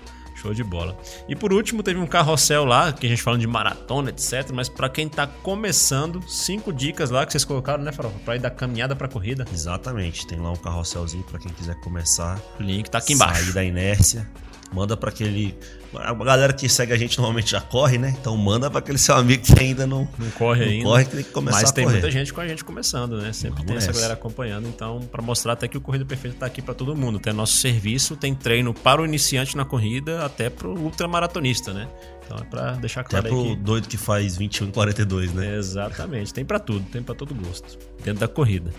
Show 0.42 0.52
de 0.52 0.64
bola. 0.64 0.98
E 1.28 1.36
por 1.36 1.52
último, 1.52 1.84
teve 1.84 2.00
um 2.00 2.06
carrossel 2.06 2.64
lá, 2.64 2.92
que 2.92 3.06
a 3.06 3.08
gente 3.08 3.22
falando 3.22 3.40
de 3.40 3.46
maratona, 3.46 4.10
etc. 4.10 4.50
Mas 4.52 4.68
para 4.68 4.88
quem 4.88 5.08
tá 5.08 5.24
começando, 5.24 6.20
cinco 6.28 6.72
dicas 6.72 7.10
lá 7.10 7.24
que 7.24 7.30
vocês 7.30 7.44
colocaram, 7.44 7.84
né, 7.84 7.92
Farofa? 7.92 8.18
Pra 8.24 8.34
ir 8.34 8.40
da 8.40 8.50
caminhada 8.50 8.96
pra 8.96 9.06
corrida. 9.06 9.46
Exatamente. 9.52 10.26
Tem 10.26 10.40
lá 10.40 10.50
um 10.50 10.56
carrosselzinho 10.56 11.22
para 11.24 11.38
quem 11.38 11.52
quiser 11.52 11.78
começar. 11.80 12.40
O 12.58 12.62
link 12.62 12.90
tá 12.90 12.98
aqui 12.98 13.12
embaixo. 13.12 13.44
Sair 13.44 13.52
da 13.52 13.64
inércia. 13.64 14.28
Manda 14.72 14.96
para 14.96 15.10
aquele 15.10 15.54
a 15.94 16.14
galera 16.14 16.52
que 16.52 16.68
segue 16.68 16.92
a 16.92 16.96
gente 16.96 17.18
normalmente 17.18 17.50
já 17.50 17.60
corre, 17.60 17.98
né? 17.98 18.14
Então 18.18 18.36
manda 18.36 18.70
para 18.70 18.78
aquele 18.78 18.96
seu 18.96 19.14
amigo 19.14 19.42
que 19.42 19.58
ainda 19.58 19.86
não, 19.86 20.08
não 20.18 20.30
corre 20.30 20.64
não 20.64 20.72
ainda. 20.72 20.84
Corre 20.84 21.04
que 21.04 21.10
tem 21.10 21.24
que 21.24 21.30
começar 21.30 21.60
Mas 21.60 21.70
a 21.70 21.72
tem 21.72 21.84
correr. 21.84 21.94
muita 21.96 22.10
gente 22.10 22.32
com 22.32 22.40
a 22.40 22.48
gente 22.48 22.64
começando, 22.64 23.20
né? 23.20 23.32
Sempre 23.32 23.62
Vamos 23.62 23.66
tem 23.66 23.76
essa 23.76 23.92
galera 23.92 24.14
acompanhando. 24.14 24.66
Então, 24.68 25.00
para 25.00 25.20
mostrar 25.20 25.52
até 25.52 25.68
que 25.68 25.76
o 25.76 25.80
Corrida 25.80 26.04
Perfeita 26.04 26.38
tá 26.38 26.46
aqui 26.46 26.62
para 26.62 26.72
todo 26.72 26.96
mundo. 26.96 27.18
Tem 27.18 27.32
nosso 27.32 27.56
serviço, 27.58 28.16
tem 28.16 28.34
treino 28.34 28.72
para 28.72 29.02
o 29.02 29.04
iniciante 29.04 29.56
na 29.56 29.64
corrida, 29.64 30.24
até 30.24 30.48
para 30.48 30.68
o 30.68 30.78
ultramaratonista, 30.78 31.72
né? 31.74 31.88
Então 32.24 32.38
é 32.38 32.44
para 32.44 32.72
deixar 32.72 33.04
claro 33.04 33.26
até 33.26 33.34
pro 33.34 33.44
que... 33.44 33.56
doido 33.56 33.88
que 33.88 33.98
faz 33.98 34.36
21 34.36 34.68
e 34.68 34.72
42, 34.72 35.34
né? 35.34 35.56
Exatamente. 35.56 36.32
Tem 36.32 36.44
para 36.44 36.58
tudo, 36.58 36.86
tem 36.90 37.02
para 37.02 37.14
todo 37.14 37.34
gosto. 37.34 37.78
Dentro 38.02 38.20
da 38.20 38.28
corrida. 38.28 38.70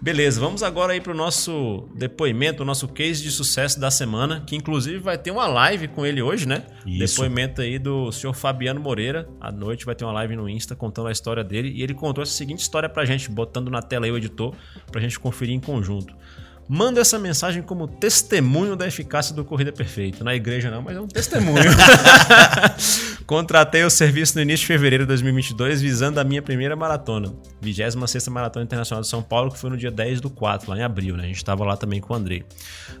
Beleza, 0.00 0.40
vamos 0.40 0.62
agora 0.62 0.92
aí 0.92 1.00
para 1.00 1.12
o 1.12 1.16
nosso 1.16 1.88
depoimento, 1.94 2.62
o 2.62 2.66
nosso 2.66 2.86
case 2.86 3.20
de 3.20 3.32
sucesso 3.32 3.80
da 3.80 3.90
semana, 3.90 4.44
que 4.46 4.54
inclusive 4.54 4.98
vai 4.98 5.18
ter 5.18 5.32
uma 5.32 5.48
live 5.48 5.88
com 5.88 6.06
ele 6.06 6.22
hoje, 6.22 6.46
né? 6.46 6.62
Isso. 6.86 7.16
Depoimento 7.16 7.60
aí 7.60 7.78
do 7.80 8.12
senhor 8.12 8.32
Fabiano 8.32 8.80
Moreira. 8.80 9.28
À 9.40 9.50
noite 9.50 9.84
vai 9.84 9.96
ter 9.96 10.04
uma 10.04 10.12
live 10.12 10.36
no 10.36 10.48
Insta 10.48 10.76
contando 10.76 11.08
a 11.08 11.12
história 11.12 11.42
dele. 11.42 11.72
E 11.74 11.82
ele 11.82 11.94
contou 11.94 12.22
essa 12.22 12.32
seguinte 12.32 12.60
história 12.60 12.88
pra 12.88 13.04
gente, 13.04 13.28
botando 13.28 13.70
na 13.70 13.82
tela 13.82 14.06
aí 14.06 14.12
o 14.12 14.16
editor, 14.16 14.54
pra 14.92 15.00
gente 15.00 15.18
conferir 15.18 15.54
em 15.54 15.60
conjunto. 15.60 16.14
Manda 16.68 17.00
essa 17.00 17.18
mensagem 17.18 17.62
como 17.62 17.88
testemunho 17.88 18.76
da 18.76 18.86
eficácia 18.86 19.34
do 19.34 19.44
Corrida 19.44 19.72
Perfeita. 19.72 20.22
Na 20.22 20.34
igreja 20.34 20.70
não, 20.70 20.82
mas 20.82 20.96
é 20.96 21.00
um 21.00 21.08
testemunho. 21.08 21.64
Contratei 23.28 23.84
o 23.84 23.90
serviço 23.90 24.36
no 24.36 24.40
início 24.40 24.62
de 24.62 24.68
fevereiro 24.68 25.04
de 25.04 25.08
2022 25.08 25.82
visando 25.82 26.18
a 26.18 26.24
minha 26.24 26.40
primeira 26.40 26.74
maratona. 26.74 27.30
26ª 27.62 28.30
Maratona 28.30 28.64
Internacional 28.64 29.02
de 29.02 29.08
São 29.08 29.22
Paulo, 29.22 29.52
que 29.52 29.58
foi 29.58 29.68
no 29.68 29.76
dia 29.76 29.90
10 29.90 30.22
do 30.22 30.30
4, 30.30 30.70
lá 30.70 30.78
em 30.78 30.82
abril, 30.82 31.14
né? 31.14 31.24
A 31.24 31.26
gente 31.26 31.36
estava 31.36 31.62
lá 31.62 31.76
também 31.76 32.00
com 32.00 32.14
o 32.14 32.16
Andrei. 32.16 32.42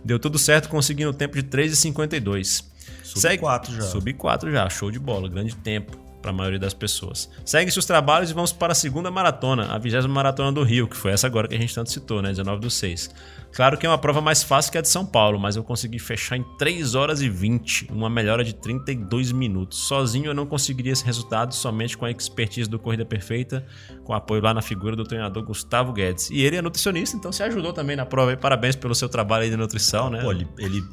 Deu 0.04 0.18
tudo 0.18 0.38
certo, 0.38 0.68
conseguindo 0.68 1.08
o 1.08 1.14
tempo 1.14 1.34
de 1.34 1.42
3,52. 1.44 2.62
Sub 3.02 3.38
4 3.38 3.74
já. 3.74 3.80
Sub 3.80 4.12
4 4.12 4.52
já, 4.52 4.68
show 4.68 4.90
de 4.90 4.98
bola, 4.98 5.30
grande 5.30 5.56
tempo 5.56 6.07
para 6.20 6.30
a 6.30 6.34
maioria 6.34 6.58
das 6.58 6.74
pessoas. 6.74 7.30
Segue-se 7.44 7.78
os 7.78 7.86
trabalhos 7.86 8.30
e 8.30 8.34
vamos 8.34 8.52
para 8.52 8.72
a 8.72 8.74
segunda 8.74 9.10
maratona, 9.10 9.72
a 9.72 9.78
20 9.78 10.08
maratona 10.08 10.52
do 10.52 10.62
Rio, 10.62 10.88
que 10.88 10.96
foi 10.96 11.12
essa 11.12 11.26
agora 11.26 11.48
que 11.48 11.54
a 11.54 11.58
gente 11.58 11.74
tanto 11.74 11.90
citou, 11.90 12.20
né? 12.20 12.30
19 12.30 12.60
do 12.60 12.70
6. 12.70 13.14
Claro 13.52 13.78
que 13.78 13.86
é 13.86 13.88
uma 13.88 13.98
prova 13.98 14.20
mais 14.20 14.42
fácil 14.42 14.70
que 14.70 14.78
a 14.78 14.80
de 14.80 14.88
São 14.88 15.06
Paulo, 15.06 15.38
mas 15.38 15.56
eu 15.56 15.64
consegui 15.64 15.98
fechar 15.98 16.36
em 16.36 16.44
3 16.58 16.94
horas 16.94 17.22
e 17.22 17.28
20, 17.28 17.88
uma 17.90 18.10
melhora 18.10 18.44
de 18.44 18.54
32 18.54 19.32
minutos. 19.32 19.78
Sozinho 19.78 20.26
eu 20.26 20.34
não 20.34 20.46
conseguiria 20.46 20.92
esse 20.92 21.04
resultado, 21.04 21.54
somente 21.54 21.96
com 21.96 22.04
a 22.04 22.10
expertise 22.10 22.68
do 22.68 22.78
Corrida 22.78 23.04
Perfeita, 23.04 23.64
com 24.04 24.12
apoio 24.12 24.42
lá 24.42 24.52
na 24.52 24.62
figura 24.62 24.94
do 24.94 25.04
treinador 25.04 25.42
Gustavo 25.44 25.92
Guedes. 25.92 26.30
E 26.30 26.42
ele 26.42 26.56
é 26.56 26.62
nutricionista, 26.62 27.16
então 27.16 27.32
se 27.32 27.42
ajudou 27.42 27.72
também 27.72 27.96
na 27.96 28.04
prova. 28.04 28.32
E 28.32 28.36
parabéns 28.36 28.76
pelo 28.76 28.94
seu 28.94 29.08
trabalho 29.08 29.44
aí 29.44 29.50
de 29.50 29.56
nutrição, 29.56 30.10
né? 30.10 30.20
Pô, 30.22 30.30
ele, 30.30 30.46
ele 30.58 30.84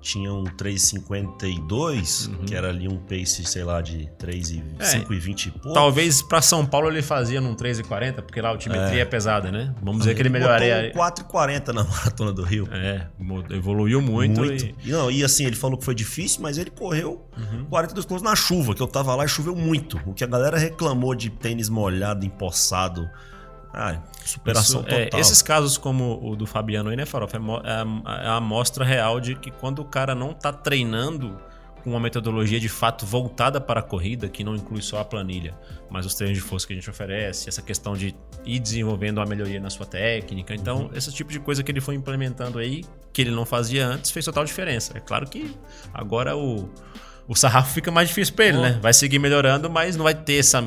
tinha 0.00 0.32
um 0.32 0.44
3,52, 0.44 2.28
uhum. 2.28 2.44
que 2.44 2.54
era 2.54 2.68
ali 2.68 2.88
um 2.88 2.96
pace, 2.96 3.44
sei 3.44 3.62
lá, 3.64 3.80
de 3.80 4.08
3,5 4.18 4.64
é, 4.80 5.48
e 5.48 5.50
pouco. 5.50 5.72
Talvez 5.72 6.22
para 6.22 6.40
São 6.40 6.64
Paulo 6.64 6.88
ele 6.88 7.02
fazia 7.02 7.40
num 7.40 7.54
3,40, 7.54 8.22
porque 8.22 8.40
lá 8.40 8.48
a 8.48 8.52
altimetria 8.52 8.98
é. 8.98 9.02
é 9.02 9.04
pesada, 9.04 9.52
né? 9.52 9.74
Vamos 9.82 10.00
dizer 10.00 10.14
que 10.14 10.22
ele 10.22 10.30
melhoraria. 10.30 10.92
4,40 10.94 11.68
na 11.72 11.84
maratona 11.90 12.32
do 12.32 12.42
Rio. 12.42 12.68
É, 12.72 13.06
evoluiu 13.50 14.00
muito. 14.00 14.40
muito. 14.40 14.64
E... 14.82 14.90
Não, 14.90 15.10
e 15.10 15.22
assim, 15.22 15.44
ele 15.44 15.56
falou 15.56 15.76
que 15.76 15.84
foi 15.84 15.94
difícil, 15.94 16.40
mas 16.40 16.56
ele 16.56 16.70
correu 16.70 17.26
uhum. 17.36 17.66
42 17.66 18.06
km 18.06 18.22
na 18.22 18.34
chuva, 18.34 18.74
que 18.74 18.82
eu 18.82 18.88
tava 18.88 19.14
lá 19.14 19.24
e 19.24 19.28
choveu 19.28 19.54
muito. 19.54 20.00
O 20.06 20.14
que 20.14 20.24
a 20.24 20.26
galera 20.26 20.58
reclamou 20.58 21.14
de 21.14 21.30
tênis 21.30 21.68
molhado, 21.68 22.24
empossado 22.24 23.08
ah, 23.72 24.00
superação 24.24 24.80
Isso, 24.80 24.90
é, 24.90 25.04
total. 25.04 25.18
É, 25.18 25.20
esses 25.20 25.42
casos 25.42 25.78
como 25.78 26.20
o 26.22 26.34
do 26.34 26.46
Fabiano 26.46 26.90
aí, 26.90 26.96
né, 26.96 27.06
Farofa? 27.06 27.36
É, 27.36 27.40
é, 27.40 28.24
é 28.24 28.28
a 28.28 28.36
amostra 28.36 28.84
real 28.84 29.20
de 29.20 29.34
que 29.34 29.50
quando 29.50 29.80
o 29.80 29.84
cara 29.84 30.14
não 30.14 30.32
tá 30.32 30.52
treinando 30.52 31.38
com 31.82 31.90
uma 31.90 32.00
metodologia 32.00 32.60
de 32.60 32.68
fato 32.68 33.06
voltada 33.06 33.60
para 33.60 33.80
a 33.80 33.82
corrida, 33.82 34.28
que 34.28 34.44
não 34.44 34.54
inclui 34.54 34.82
só 34.82 35.00
a 35.00 35.04
planilha, 35.04 35.54
mas 35.88 36.04
os 36.04 36.14
treinos 36.14 36.36
de 36.36 36.44
força 36.44 36.66
que 36.66 36.72
a 36.72 36.76
gente 36.76 36.90
oferece, 36.90 37.48
essa 37.48 37.62
questão 37.62 37.94
de 37.94 38.14
ir 38.44 38.58
desenvolvendo 38.58 39.18
uma 39.18 39.26
melhoria 39.26 39.60
na 39.60 39.70
sua 39.70 39.86
técnica. 39.86 40.54
Então, 40.54 40.82
uhum. 40.82 40.90
esse 40.94 41.12
tipo 41.12 41.32
de 41.32 41.40
coisa 41.40 41.62
que 41.62 41.70
ele 41.70 41.80
foi 41.80 41.94
implementando 41.94 42.58
aí, 42.58 42.84
que 43.12 43.22
ele 43.22 43.30
não 43.30 43.46
fazia 43.46 43.86
antes, 43.86 44.10
fez 44.10 44.24
total 44.24 44.44
diferença. 44.44 44.92
É 44.96 45.00
claro 45.00 45.26
que 45.28 45.56
agora 45.94 46.36
o 46.36 46.68
o 47.30 47.36
sarrafo 47.36 47.72
fica 47.72 47.92
mais 47.92 48.08
difícil 48.08 48.34
para 48.34 48.46
ele, 48.46 48.58
oh. 48.58 48.62
né? 48.62 48.78
Vai 48.82 48.92
seguir 48.92 49.20
melhorando, 49.20 49.70
mas 49.70 49.94
não 49.94 50.02
vai 50.02 50.16
ter 50.16 50.40
essa 50.40 50.60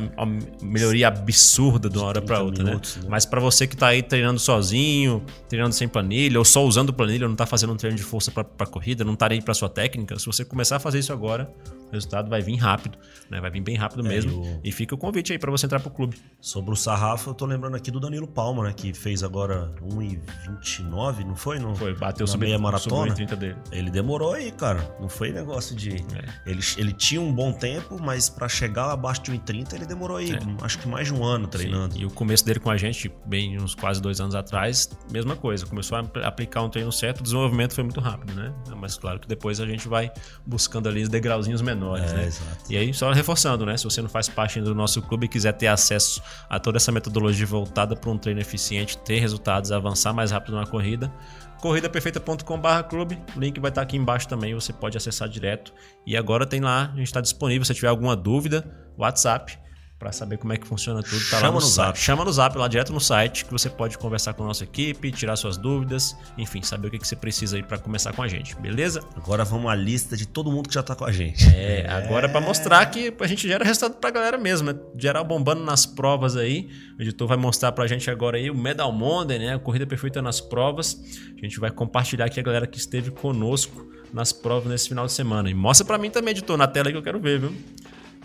melhoria 0.61 1.09
absurda 1.09 1.89
de 1.89 1.97
uma 1.97 2.07
hora 2.07 2.21
para 2.21 2.41
outra, 2.41 2.63
né? 2.63 2.69
minutos, 2.69 2.95
né? 2.95 3.01
né? 3.03 3.07
Mas 3.11 3.25
para 3.25 3.41
você 3.41 3.67
que 3.67 3.75
tá 3.75 3.87
aí 3.87 4.01
treinando 4.01 4.39
sozinho, 4.39 5.21
treinando 5.49 5.75
sem 5.75 5.89
planilha, 5.89 6.39
ou 6.39 6.45
só 6.45 6.63
usando 6.63 6.93
planilha, 6.93 7.27
não 7.27 7.35
tá 7.35 7.45
fazendo 7.45 7.73
um 7.73 7.75
treino 7.75 7.97
de 7.97 8.03
força 8.03 8.31
para 8.31 8.65
corrida, 8.65 9.03
não 9.03 9.13
tá 9.13 9.27
aí 9.29 9.41
para 9.41 9.53
sua 9.53 9.67
técnica, 9.67 10.17
se 10.17 10.25
você 10.25 10.45
começar 10.45 10.77
a 10.77 10.79
fazer 10.79 10.99
isso 10.99 11.11
agora, 11.11 11.53
o 11.93 11.97
resultado 11.97 12.29
vai 12.29 12.41
vir 12.41 12.55
rápido, 12.57 12.97
né? 13.29 13.39
Vai 13.39 13.51
vir 13.51 13.61
bem 13.61 13.75
rápido 13.75 14.05
é, 14.05 14.09
mesmo. 14.09 14.59
E 14.63 14.71
fica 14.71 14.95
o 14.95 14.97
convite 14.97 15.31
aí 15.31 15.39
para 15.39 15.51
você 15.51 15.65
entrar 15.65 15.79
pro 15.79 15.91
clube. 15.91 16.17
Sobre 16.41 16.71
o 16.71 16.75
sarrafo, 16.75 17.29
eu 17.29 17.33
tô 17.33 17.45
lembrando 17.45 17.75
aqui 17.75 17.91
do 17.91 17.99
Danilo 17.99 18.27
Palma, 18.27 18.63
né? 18.63 18.73
Que 18.73 18.93
fez 18.93 19.23
agora 19.23 19.71
1,29, 19.81 21.25
não 21.25 21.35
foi? 21.35 21.59
No, 21.59 21.75
foi, 21.75 21.93
bateu 21.93 22.25
sobre 22.27 22.47
meia 22.47 22.59
maratona. 22.59 23.15
Sobre 23.15 23.35
dele. 23.35 23.55
Ele 23.71 23.89
demorou 23.89 24.33
aí, 24.33 24.51
cara. 24.51 24.95
Não 24.99 25.07
foi 25.07 25.31
negócio 25.31 25.75
de. 25.75 25.95
É. 25.95 26.49
Ele, 26.49 26.61
ele 26.77 26.93
tinha 26.93 27.21
um 27.21 27.31
bom 27.31 27.53
tempo, 27.53 28.01
mas 28.01 28.29
para 28.29 28.49
chegar 28.49 28.91
abaixo 28.91 29.23
de 29.23 29.31
1,30 29.31 29.73
ele 29.73 29.85
demorou 29.85 30.17
aí, 30.17 30.31
é. 30.31 30.39
acho 30.61 30.79
que 30.79 30.87
mais 30.87 31.07
de 31.07 31.13
um 31.13 31.23
ano 31.23 31.47
treinando. 31.47 31.93
Sim. 31.93 32.01
E 32.01 32.05
o 32.05 32.09
começo 32.09 32.45
dele 32.45 32.59
com 32.59 32.69
a 32.69 32.77
gente, 32.77 33.11
bem 33.25 33.59
uns 33.61 33.75
quase 33.75 34.01
dois 34.01 34.19
anos 34.19 34.35
atrás, 34.35 34.89
mesma 35.11 35.35
coisa. 35.35 35.65
Começou 35.65 35.97
a 35.97 36.27
aplicar 36.27 36.61
um 36.61 36.69
treino 36.69 36.91
certo, 36.91 37.19
o 37.19 37.23
desenvolvimento 37.23 37.73
foi 37.73 37.83
muito 37.83 37.99
rápido, 37.99 38.33
né? 38.33 38.53
Mas 38.77 38.97
claro 38.97 39.19
que 39.19 39.27
depois 39.27 39.59
a 39.59 39.65
gente 39.65 39.87
vai 39.87 40.11
buscando 40.45 40.89
ali 40.89 41.03
os 41.03 41.09
degrauzinhos 41.09 41.61
menores 41.61 41.82
menores, 41.83 42.11
é, 42.11 42.15
né? 42.15 42.25
Exato. 42.25 42.71
E 42.71 42.77
aí, 42.77 42.93
só 42.93 43.11
reforçando, 43.11 43.65
né? 43.65 43.77
Se 43.77 43.83
você 43.83 44.01
não 44.01 44.09
faz 44.09 44.29
parte 44.29 44.59
do 44.61 44.73
nosso 44.73 45.01
clube 45.01 45.25
e 45.25 45.29
quiser 45.29 45.53
ter 45.53 45.67
acesso 45.67 46.21
a 46.49 46.59
toda 46.59 46.77
essa 46.77 46.91
metodologia 46.91 47.45
voltada 47.45 47.95
para 47.95 48.09
um 48.09 48.17
treino 48.17 48.39
eficiente, 48.39 48.97
ter 48.97 49.19
resultados, 49.19 49.71
avançar 49.71 50.13
mais 50.13 50.31
rápido 50.31 50.55
na 50.55 50.65
corrida, 50.65 51.13
corridaperfeita.com.br 51.61 52.83
clube, 52.89 53.19
o 53.35 53.39
link 53.39 53.59
vai 53.59 53.69
estar 53.69 53.81
aqui 53.81 53.97
embaixo 53.97 54.27
também, 54.27 54.53
você 54.53 54.73
pode 54.73 54.97
acessar 54.97 55.27
direto. 55.29 55.73
E 56.05 56.17
agora 56.17 56.45
tem 56.45 56.61
lá, 56.61 56.91
a 56.93 56.97
gente 56.97 57.07
está 57.07 57.21
disponível, 57.21 57.65
se 57.65 57.73
tiver 57.73 57.87
alguma 57.87 58.15
dúvida, 58.15 58.65
WhatsApp 58.97 59.57
para 60.03 60.11
saber 60.11 60.37
como 60.37 60.51
é 60.51 60.57
que 60.57 60.67
funciona 60.67 61.01
tudo, 61.01 61.17
tá 61.29 61.39
Chama 61.39 61.43
lá 61.43 61.47
no, 61.47 61.53
no 61.53 61.61
zap. 61.61 61.97
Chama 61.97 62.25
no 62.25 62.33
zap 62.33 62.57
lá 62.57 62.67
direto 62.67 62.91
no 62.91 62.99
site 62.99 63.45
que 63.45 63.51
você 63.53 63.69
pode 63.69 63.97
conversar 63.97 64.33
com 64.33 64.43
a 64.43 64.47
nossa 64.47 64.65
equipe, 64.65 65.09
tirar 65.13 65.37
suas 65.37 65.55
dúvidas, 65.55 66.13
enfim, 66.37 66.61
saber 66.61 66.89
o 66.89 66.91
que, 66.91 66.99
que 66.99 67.07
você 67.07 67.15
precisa 67.15 67.55
aí 67.55 67.63
para 67.63 67.77
começar 67.77 68.11
com 68.11 68.21
a 68.21 68.27
gente, 68.27 68.53
beleza? 68.57 68.99
Agora 69.15 69.45
vamos 69.45 69.71
à 69.71 69.75
lista 69.75 70.17
de 70.17 70.27
todo 70.27 70.51
mundo 70.51 70.67
que 70.67 70.75
já 70.75 70.83
tá 70.83 70.93
com 70.93 71.05
a 71.05 71.11
gente. 71.13 71.47
É, 71.55 71.89
agora 71.89 72.25
é 72.25 72.29
para 72.29 72.41
mostrar 72.41 72.85
que 72.87 73.13
a 73.17 73.27
gente 73.27 73.47
gera 73.47 73.63
resultado 73.63 73.97
pra 73.97 74.11
galera 74.11 74.37
mesmo, 74.37 74.73
né? 74.73 74.77
Geral 74.97 75.23
bombando 75.23 75.63
nas 75.63 75.85
provas 75.85 76.35
aí. 76.35 76.69
O 76.99 77.01
editor 77.01 77.25
vai 77.25 77.37
mostrar 77.37 77.71
pra 77.71 77.87
gente 77.87 78.11
agora 78.11 78.35
aí 78.35 78.51
o 78.51 78.55
Medal 78.55 78.91
Monday, 78.91 79.39
né? 79.39 79.55
A 79.55 79.59
corrida 79.59 79.87
perfeita 79.87 80.21
nas 80.21 80.41
provas. 80.41 81.01
A 81.37 81.45
gente 81.45 81.61
vai 81.61 81.71
compartilhar 81.71 82.25
aqui 82.25 82.41
a 82.41 82.43
galera 82.43 82.67
que 82.67 82.77
esteve 82.77 83.09
conosco 83.09 83.87
nas 84.11 84.33
provas 84.33 84.69
nesse 84.69 84.89
final 84.89 85.05
de 85.05 85.13
semana. 85.13 85.49
E 85.49 85.53
mostra 85.53 85.85
para 85.87 85.97
mim 85.97 86.09
também, 86.09 86.31
editor, 86.31 86.57
na 86.57 86.67
tela 86.67 86.91
que 86.91 86.97
eu 86.97 87.01
quero 87.01 87.21
ver, 87.21 87.39
viu? 87.39 87.53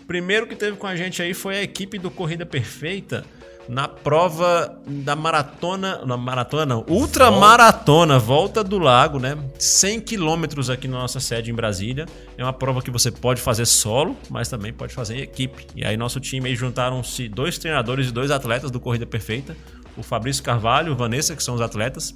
Primeiro 0.09 0.47
que 0.47 0.55
teve 0.55 0.75
com 0.75 0.87
a 0.87 0.95
gente 0.95 1.21
aí 1.21 1.35
foi 1.35 1.57
a 1.57 1.61
equipe 1.61 1.99
do 1.99 2.09
Corrida 2.09 2.43
Perfeita 2.43 3.23
na 3.67 3.87
prova 3.87 4.81
da 4.87 5.15
maratona, 5.15 6.03
na 6.03 6.17
maratona 6.17 6.65
não, 6.65 6.83
ultramaratona, 6.87 8.17
volta 8.17 8.63
do 8.63 8.79
lago, 8.79 9.19
né? 9.19 9.37
100 9.59 10.01
quilômetros 10.01 10.67
aqui 10.67 10.87
na 10.87 10.97
nossa 10.97 11.19
sede 11.19 11.51
em 11.51 11.53
Brasília. 11.53 12.07
É 12.35 12.43
uma 12.43 12.51
prova 12.51 12.81
que 12.81 12.89
você 12.89 13.11
pode 13.11 13.39
fazer 13.39 13.67
solo, 13.67 14.17
mas 14.31 14.49
também 14.49 14.73
pode 14.73 14.95
fazer 14.95 15.17
em 15.17 15.21
equipe. 15.21 15.67
E 15.75 15.85
aí 15.85 15.95
nosso 15.95 16.19
time 16.19 16.49
aí 16.49 16.55
juntaram-se 16.55 17.29
dois 17.29 17.59
treinadores 17.59 18.07
e 18.07 18.11
dois 18.11 18.31
atletas 18.31 18.71
do 18.71 18.79
Corrida 18.79 19.05
Perfeita, 19.05 19.55
o 19.95 20.01
Fabrício 20.01 20.41
Carvalho, 20.41 20.95
Vanessa, 20.95 21.35
que 21.35 21.43
são 21.43 21.53
os 21.53 21.61
atletas, 21.61 22.15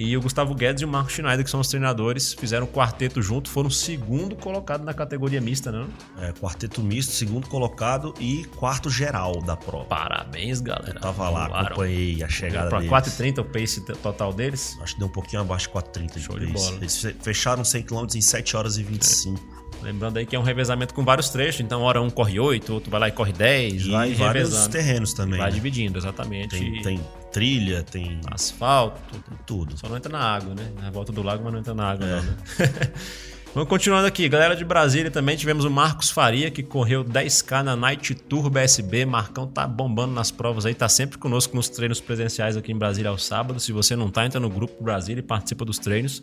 e 0.00 0.16
o 0.16 0.20
Gustavo 0.20 0.54
Guedes 0.54 0.82
e 0.82 0.84
o 0.84 0.88
Marco 0.88 1.10
Schneider, 1.10 1.44
que 1.44 1.50
são 1.50 1.58
os 1.58 1.66
treinadores, 1.66 2.32
fizeram 2.32 2.66
um 2.66 2.70
quarteto 2.70 3.20
junto, 3.20 3.50
foram 3.50 3.68
segundo 3.68 4.36
colocado 4.36 4.84
na 4.84 4.94
categoria 4.94 5.40
mista, 5.40 5.72
né? 5.72 5.84
É, 6.20 6.32
quarteto 6.34 6.80
misto, 6.80 7.10
segundo 7.10 7.48
colocado 7.48 8.14
e 8.20 8.44
quarto 8.56 8.88
geral 8.88 9.42
da 9.42 9.56
prova. 9.56 9.86
Parabéns, 9.86 10.60
galera. 10.60 10.98
Eu 10.98 11.00
tava 11.00 11.28
lá, 11.28 11.48
Voaram. 11.48 11.66
acompanhei 11.66 12.22
a 12.22 12.28
chegada 12.28 12.68
pra 12.68 12.78
deles. 12.78 12.92
4,30 12.92 13.38
o 13.40 13.44
pace 13.44 13.84
total 13.96 14.32
deles? 14.32 14.78
Acho 14.80 14.94
que 14.94 15.00
deu 15.00 15.08
um 15.08 15.12
pouquinho 15.12 15.42
abaixo 15.42 15.66
de 15.66 15.74
4,30 15.74 16.14
de 16.14 16.20
Show 16.20 16.36
pace. 16.36 16.46
de 16.46 16.52
bola. 16.52 16.76
Eles 16.76 17.06
fecharam 17.20 17.64
100 17.64 17.82
km 17.82 18.06
em 18.14 18.20
7 18.20 18.56
horas 18.56 18.78
e 18.78 18.84
25. 18.84 19.36
É. 19.36 19.58
Lembrando 19.82 20.18
aí 20.18 20.26
que 20.26 20.34
é 20.34 20.38
um 20.38 20.42
revezamento 20.42 20.94
com 20.94 21.04
vários 21.04 21.28
trechos, 21.30 21.60
então 21.60 21.82
hora 21.82 22.00
um 22.00 22.10
corre 22.10 22.38
8, 22.38 22.72
outro 22.72 22.90
vai 22.90 23.00
lá 23.00 23.08
e 23.08 23.12
corre 23.12 23.32
10, 23.32 23.86
e 23.86 23.90
vai 23.90 24.14
vários 24.14 24.50
revezando. 24.50 24.72
terrenos 24.72 25.12
também. 25.12 25.38
Vai 25.38 25.50
né? 25.50 25.54
dividindo, 25.54 25.98
exatamente. 25.98 26.58
Tem, 26.58 26.82
tem, 26.82 27.00
trilha, 27.32 27.82
tem 27.82 28.20
asfalto, 28.30 29.00
tem 29.10 29.38
tudo. 29.46 29.76
Só 29.78 29.88
não 29.88 29.96
entra 29.96 30.10
na 30.10 30.20
água, 30.20 30.54
né? 30.54 30.70
Na 30.80 30.90
volta 30.90 31.12
do 31.12 31.22
lago, 31.22 31.42
mas 31.44 31.52
não 31.52 31.60
entra 31.60 31.74
na 31.74 31.90
água, 31.90 32.06
é. 32.06 32.16
não, 32.16 32.22
né? 32.22 32.36
Vamos 33.54 33.70
continuando 33.70 34.06
aqui. 34.06 34.28
Galera 34.28 34.54
de 34.54 34.64
Brasília 34.64 35.10
também 35.10 35.36
tivemos 35.36 35.64
o 35.64 35.70
Marcos 35.70 36.10
Faria, 36.10 36.50
que 36.50 36.62
correu 36.62 37.02
10K 37.02 37.62
na 37.62 37.74
Night 37.74 38.14
Tour 38.14 38.50
BSB. 38.50 39.06
Marcão 39.06 39.46
tá 39.46 39.66
bombando 39.66 40.12
nas 40.12 40.30
provas 40.30 40.66
aí, 40.66 40.74
tá 40.74 40.88
sempre 40.88 41.16
conosco 41.18 41.56
nos 41.56 41.68
treinos 41.68 42.00
presenciais 42.00 42.56
aqui 42.56 42.70
em 42.70 42.76
Brasília 42.76 43.10
ao 43.10 43.18
sábado. 43.18 43.58
Se 43.58 43.72
você 43.72 43.96
não 43.96 44.10
tá, 44.10 44.26
entra 44.26 44.38
no 44.38 44.50
grupo 44.50 44.82
Brasília 44.84 45.20
e 45.20 45.22
participa 45.22 45.64
dos 45.64 45.78
treinos. 45.78 46.22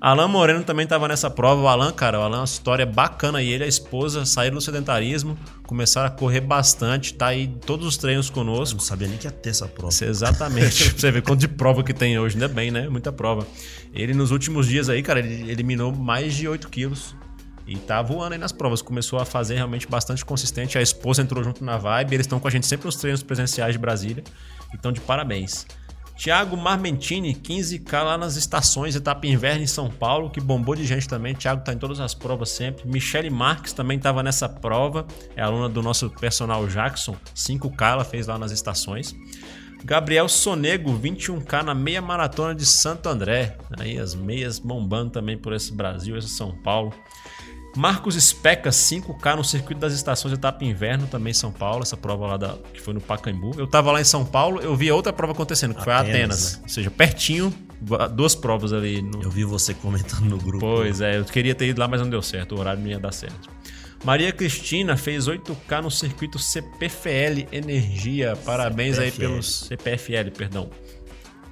Alan 0.00 0.28
Moreno 0.28 0.62
também 0.62 0.84
estava 0.84 1.08
nessa 1.08 1.28
prova. 1.28 1.62
O 1.62 1.68
Alan, 1.68 1.92
cara, 1.92 2.20
o 2.20 2.22
Alan 2.22 2.36
é 2.36 2.40
uma 2.40 2.44
história 2.44 2.86
bacana. 2.86 3.42
E 3.42 3.48
ele 3.48 3.64
e 3.64 3.66
a 3.66 3.68
esposa 3.68 4.24
saíram 4.24 4.54
do 4.56 4.60
sedentarismo, 4.60 5.36
começaram 5.66 6.06
a 6.06 6.10
correr 6.10 6.40
bastante, 6.40 7.14
tá 7.14 7.28
aí 7.28 7.48
todos 7.66 7.84
os 7.84 7.96
treinos 7.96 8.30
conosco. 8.30 8.76
Eu 8.76 8.78
não 8.78 8.84
sabia 8.84 9.08
nem 9.08 9.18
que 9.18 9.26
ia 9.26 9.32
ter 9.32 9.50
essa 9.50 9.66
prova. 9.66 9.92
Isso, 9.92 10.04
exatamente. 10.04 10.90
você 10.96 11.10
vê 11.10 11.20
quanto 11.20 11.40
de 11.40 11.48
prova 11.48 11.82
que 11.82 11.92
tem 11.92 12.16
hoje, 12.18 12.36
ainda 12.36 12.46
bem, 12.46 12.70
né? 12.70 12.88
Muita 12.88 13.10
prova. 13.10 13.44
Ele, 13.92 14.14
nos 14.14 14.30
últimos 14.30 14.68
dias 14.68 14.88
aí, 14.88 15.02
cara, 15.02 15.18
ele 15.18 15.50
eliminou 15.50 15.92
mais 15.92 16.34
de 16.34 16.46
8 16.46 16.68
quilos. 16.68 17.16
E 17.66 17.76
tá 17.76 18.00
voando 18.00 18.32
aí 18.32 18.38
nas 18.38 18.52
provas. 18.52 18.80
Começou 18.80 19.18
a 19.18 19.26
fazer 19.26 19.56
realmente 19.56 19.86
bastante 19.86 20.24
consistente. 20.24 20.78
A 20.78 20.82
esposa 20.82 21.20
entrou 21.20 21.42
junto 21.42 21.62
na 21.62 21.76
vibe. 21.76 22.14
Eles 22.14 22.24
estão 22.24 22.40
com 22.40 22.48
a 22.48 22.50
gente 22.50 22.66
sempre 22.66 22.86
nos 22.86 22.96
treinos 22.96 23.22
presenciais 23.22 23.72
de 23.72 23.78
Brasília. 23.78 24.24
Então, 24.72 24.90
de 24.90 25.00
parabéns. 25.00 25.66
Tiago 26.18 26.56
Marmentini, 26.56 27.32
15K 27.32 28.02
lá 28.02 28.18
nas 28.18 28.34
estações, 28.34 28.96
etapa 28.96 29.24
inverno 29.24 29.62
em 29.62 29.68
São 29.68 29.88
Paulo, 29.88 30.28
que 30.28 30.40
bombou 30.40 30.74
de 30.74 30.84
gente 30.84 31.08
também. 31.08 31.32
Tiago 31.32 31.62
tá 31.62 31.72
em 31.72 31.78
todas 31.78 32.00
as 32.00 32.12
provas 32.12 32.50
sempre. 32.50 32.88
Michele 32.88 33.30
Marques 33.30 33.72
também 33.72 33.98
estava 33.98 34.20
nessa 34.20 34.48
prova, 34.48 35.06
é 35.36 35.42
aluna 35.42 35.68
do 35.68 35.80
nosso 35.80 36.10
personal 36.10 36.66
Jackson, 36.66 37.16
5K 37.36 37.92
ela 37.92 38.04
fez 38.04 38.26
lá 38.26 38.36
nas 38.36 38.50
estações. 38.50 39.14
Gabriel 39.84 40.28
Sonego, 40.28 40.98
21K 40.98 41.62
na 41.62 41.72
meia 41.72 42.02
maratona 42.02 42.52
de 42.52 42.66
Santo 42.66 43.08
André. 43.08 43.56
Aí 43.78 43.96
as 43.96 44.12
meias 44.12 44.58
bombando 44.58 45.12
também 45.12 45.38
por 45.38 45.52
esse 45.52 45.72
Brasil, 45.72 46.18
esse 46.18 46.30
São 46.30 46.50
Paulo. 46.50 46.92
Marcos 47.78 48.16
Speca, 48.16 48.70
5K 48.70 49.36
no 49.36 49.44
circuito 49.44 49.80
das 49.80 49.92
estações 49.92 50.34
etapa 50.34 50.64
inverno, 50.64 51.06
também 51.06 51.30
em 51.30 51.34
São 51.34 51.52
Paulo, 51.52 51.84
essa 51.84 51.96
prova 51.96 52.26
lá 52.26 52.36
da, 52.36 52.56
que 52.74 52.80
foi 52.80 52.92
no 52.92 53.00
Pacaembu. 53.00 53.52
Eu 53.56 53.68
tava 53.68 53.92
lá 53.92 54.00
em 54.00 54.04
São 54.04 54.24
Paulo, 54.24 54.60
eu 54.60 54.74
vi 54.74 54.90
outra 54.90 55.12
prova 55.12 55.32
acontecendo, 55.32 55.74
que 55.74 55.80
Atenas, 55.82 55.84
foi 55.84 56.10
a 56.10 56.16
Atenas. 56.16 56.56
Né? 56.56 56.60
Ou 56.64 56.68
seja, 56.68 56.90
pertinho, 56.90 57.54
duas 58.16 58.34
provas 58.34 58.72
ali. 58.72 59.00
No... 59.00 59.22
Eu 59.22 59.30
vi 59.30 59.44
você 59.44 59.74
comentando 59.74 60.24
no 60.24 60.38
grupo. 60.38 60.58
Pois 60.58 61.00
é, 61.00 61.18
eu 61.18 61.24
queria 61.24 61.54
ter 61.54 61.68
ido 61.68 61.78
lá, 61.78 61.86
mas 61.86 62.00
não 62.00 62.10
deu 62.10 62.20
certo, 62.20 62.56
o 62.56 62.58
horário 62.58 62.82
não 62.82 62.88
ia 62.88 62.98
dar 62.98 63.12
certo. 63.12 63.48
Maria 64.04 64.32
Cristina 64.32 64.96
fez 64.96 65.28
8K 65.28 65.80
no 65.80 65.90
circuito 65.90 66.36
CPFL 66.36 67.46
Energia. 67.52 68.36
Parabéns 68.44 68.96
CPFL. 68.96 69.22
aí 69.22 69.28
pelo 69.28 69.40
CPFL, 69.40 70.30
perdão. 70.36 70.68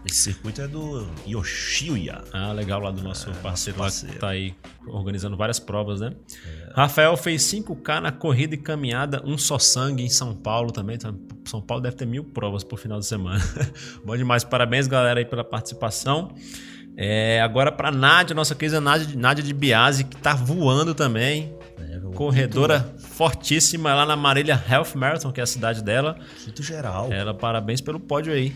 Esse 0.06 0.20
circuito 0.20 0.62
é 0.62 0.68
do 0.68 1.04
Yoshiya. 1.26 2.22
Ah, 2.32 2.52
legal, 2.52 2.80
lá 2.80 2.92
do 2.92 3.02
nosso 3.02 3.28
é, 3.28 3.32
parceiro, 3.34 3.78
nosso 3.78 4.06
parceiro. 4.06 4.14
que 4.14 4.20
tá 4.20 4.28
aí 4.28 4.54
organizando 4.86 5.36
várias 5.36 5.58
provas, 5.58 6.00
né? 6.00 6.12
É. 6.46 6.72
Rafael 6.74 7.16
fez 7.16 7.42
5K 7.42 8.00
na 8.00 8.12
corrida 8.12 8.54
e 8.54 8.58
caminhada, 8.58 9.20
um 9.26 9.36
só 9.36 9.58
sangue 9.58 10.04
em 10.04 10.08
São 10.08 10.32
Paulo 10.32 10.70
também. 10.70 10.94
Então, 10.94 11.18
São 11.44 11.60
Paulo 11.60 11.82
deve 11.82 11.96
ter 11.96 12.06
mil 12.06 12.22
provas 12.22 12.62
por 12.62 12.78
final 12.78 13.00
de 13.00 13.06
semana. 13.06 13.42
Bom 14.06 14.16
demais, 14.16 14.44
parabéns, 14.44 14.86
galera, 14.86 15.18
aí 15.18 15.26
pela 15.26 15.42
participação. 15.42 16.32
É, 16.96 17.40
agora 17.42 17.72
para 17.72 17.90
Nádia, 17.90 18.34
nossa 18.34 18.54
querida 18.54 18.80
Nádia, 18.80 19.08
Nádia 19.16 19.42
de 19.42 19.52
Biase, 19.52 20.04
que 20.04 20.16
tá 20.16 20.34
voando 20.34 20.94
também. 20.94 21.52
É, 21.78 21.98
corredora 22.14 22.94
fortíssima 22.98 23.92
lá 23.92 24.06
na 24.06 24.16
Marília 24.16 24.62
Health 24.70 24.94
Marathon, 24.94 25.32
que 25.32 25.40
é 25.40 25.42
a 25.42 25.46
cidade 25.46 25.82
dela. 25.82 26.16
Quinto 26.44 26.62
geral. 26.62 27.12
Ela, 27.12 27.34
parabéns 27.34 27.80
pelo 27.80 27.98
pódio 27.98 28.32
aí. 28.32 28.54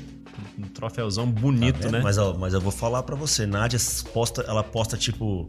Um 0.58 0.62
troféuzão 0.62 1.26
bonito, 1.26 1.80
tá 1.80 1.90
né? 1.90 2.00
Mas, 2.02 2.18
ó, 2.18 2.34
mas 2.34 2.54
eu 2.54 2.60
vou 2.60 2.72
falar 2.72 3.02
para 3.02 3.16
você, 3.16 3.46
Nádia 3.46 3.78
posta, 4.12 4.42
ela 4.42 4.62
posta 4.62 4.96
tipo 4.96 5.46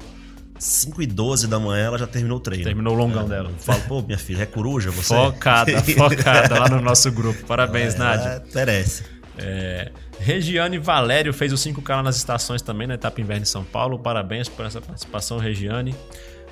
5 0.58 1.02
e 1.02 1.08
12 1.08 1.48
da 1.48 1.60
manhã 1.60 1.86
ela 1.86 1.98
já 1.98 2.08
terminou 2.08 2.38
o 2.38 2.40
treino. 2.40 2.64
Terminou 2.64 2.94
o 2.94 2.98
longão 2.98 3.26
é, 3.26 3.30
dela. 3.30 3.52
Falo, 3.60 3.82
pô, 3.88 4.02
minha 4.02 4.18
filha, 4.18 4.44
é 4.44 4.46
coruja 4.46 4.92
você? 4.92 5.16
Focada, 5.16 5.82
focada 5.82 6.60
lá 6.60 6.70
no 6.70 6.80
nosso 6.80 7.12
grupo. 7.12 7.44
Parabéns, 7.46 7.96
é, 7.96 7.98
Nádia. 7.98 8.44
Merece. 8.54 9.04
É, 9.38 9.92
Regiane 10.20 10.78
Valério 10.78 11.34
fez 11.34 11.52
o 11.52 11.56
5K 11.56 11.96
lá 11.96 12.04
nas 12.04 12.18
estações 12.18 12.62
também, 12.62 12.86
na 12.88 12.94
etapa 12.94 13.20
inverno 13.20 13.42
em 13.42 13.46
São 13.46 13.64
Paulo. 13.64 13.98
Parabéns 13.98 14.48
por 14.48 14.66
essa 14.66 14.80
participação, 14.80 15.40
Regiane. 15.40 15.96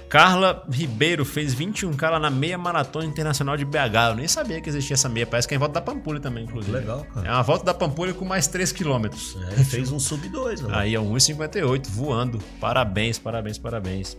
Carla 0.09 0.63
Ribeiro 0.69 1.23
fez 1.23 1.53
21K 1.53 2.09
lá 2.09 2.19
na 2.19 2.31
meia 2.31 2.57
maratona 2.57 3.05
internacional 3.05 3.55
de 3.55 3.63
BH. 3.63 4.09
Eu 4.09 4.15
nem 4.15 4.27
sabia 4.27 4.59
que 4.59 4.67
existia 4.67 4.95
essa 4.95 5.07
meia. 5.07 5.27
Parece 5.27 5.47
que 5.47 5.53
é 5.53 5.57
em 5.57 5.59
volta 5.59 5.75
da 5.75 5.81
Pampulha 5.81 6.19
também, 6.19 6.45
inclusive. 6.45 6.75
Legal, 6.75 7.05
cara. 7.13 7.27
É 7.27 7.31
uma 7.31 7.43
volta 7.43 7.65
da 7.65 7.73
Pampulha 7.75 8.11
com 8.11 8.25
mais 8.25 8.47
3 8.47 8.71
km. 8.71 9.05
É, 9.51 9.63
fez 9.63 9.91
um 9.91 9.99
sub 9.99 10.27
2. 10.27 10.65
Aí 10.71 10.95
é 10.95 10.99
1,58 10.99 11.87
voando. 11.89 12.39
Parabéns, 12.59 13.19
parabéns, 13.19 13.59
parabéns. 13.59 14.17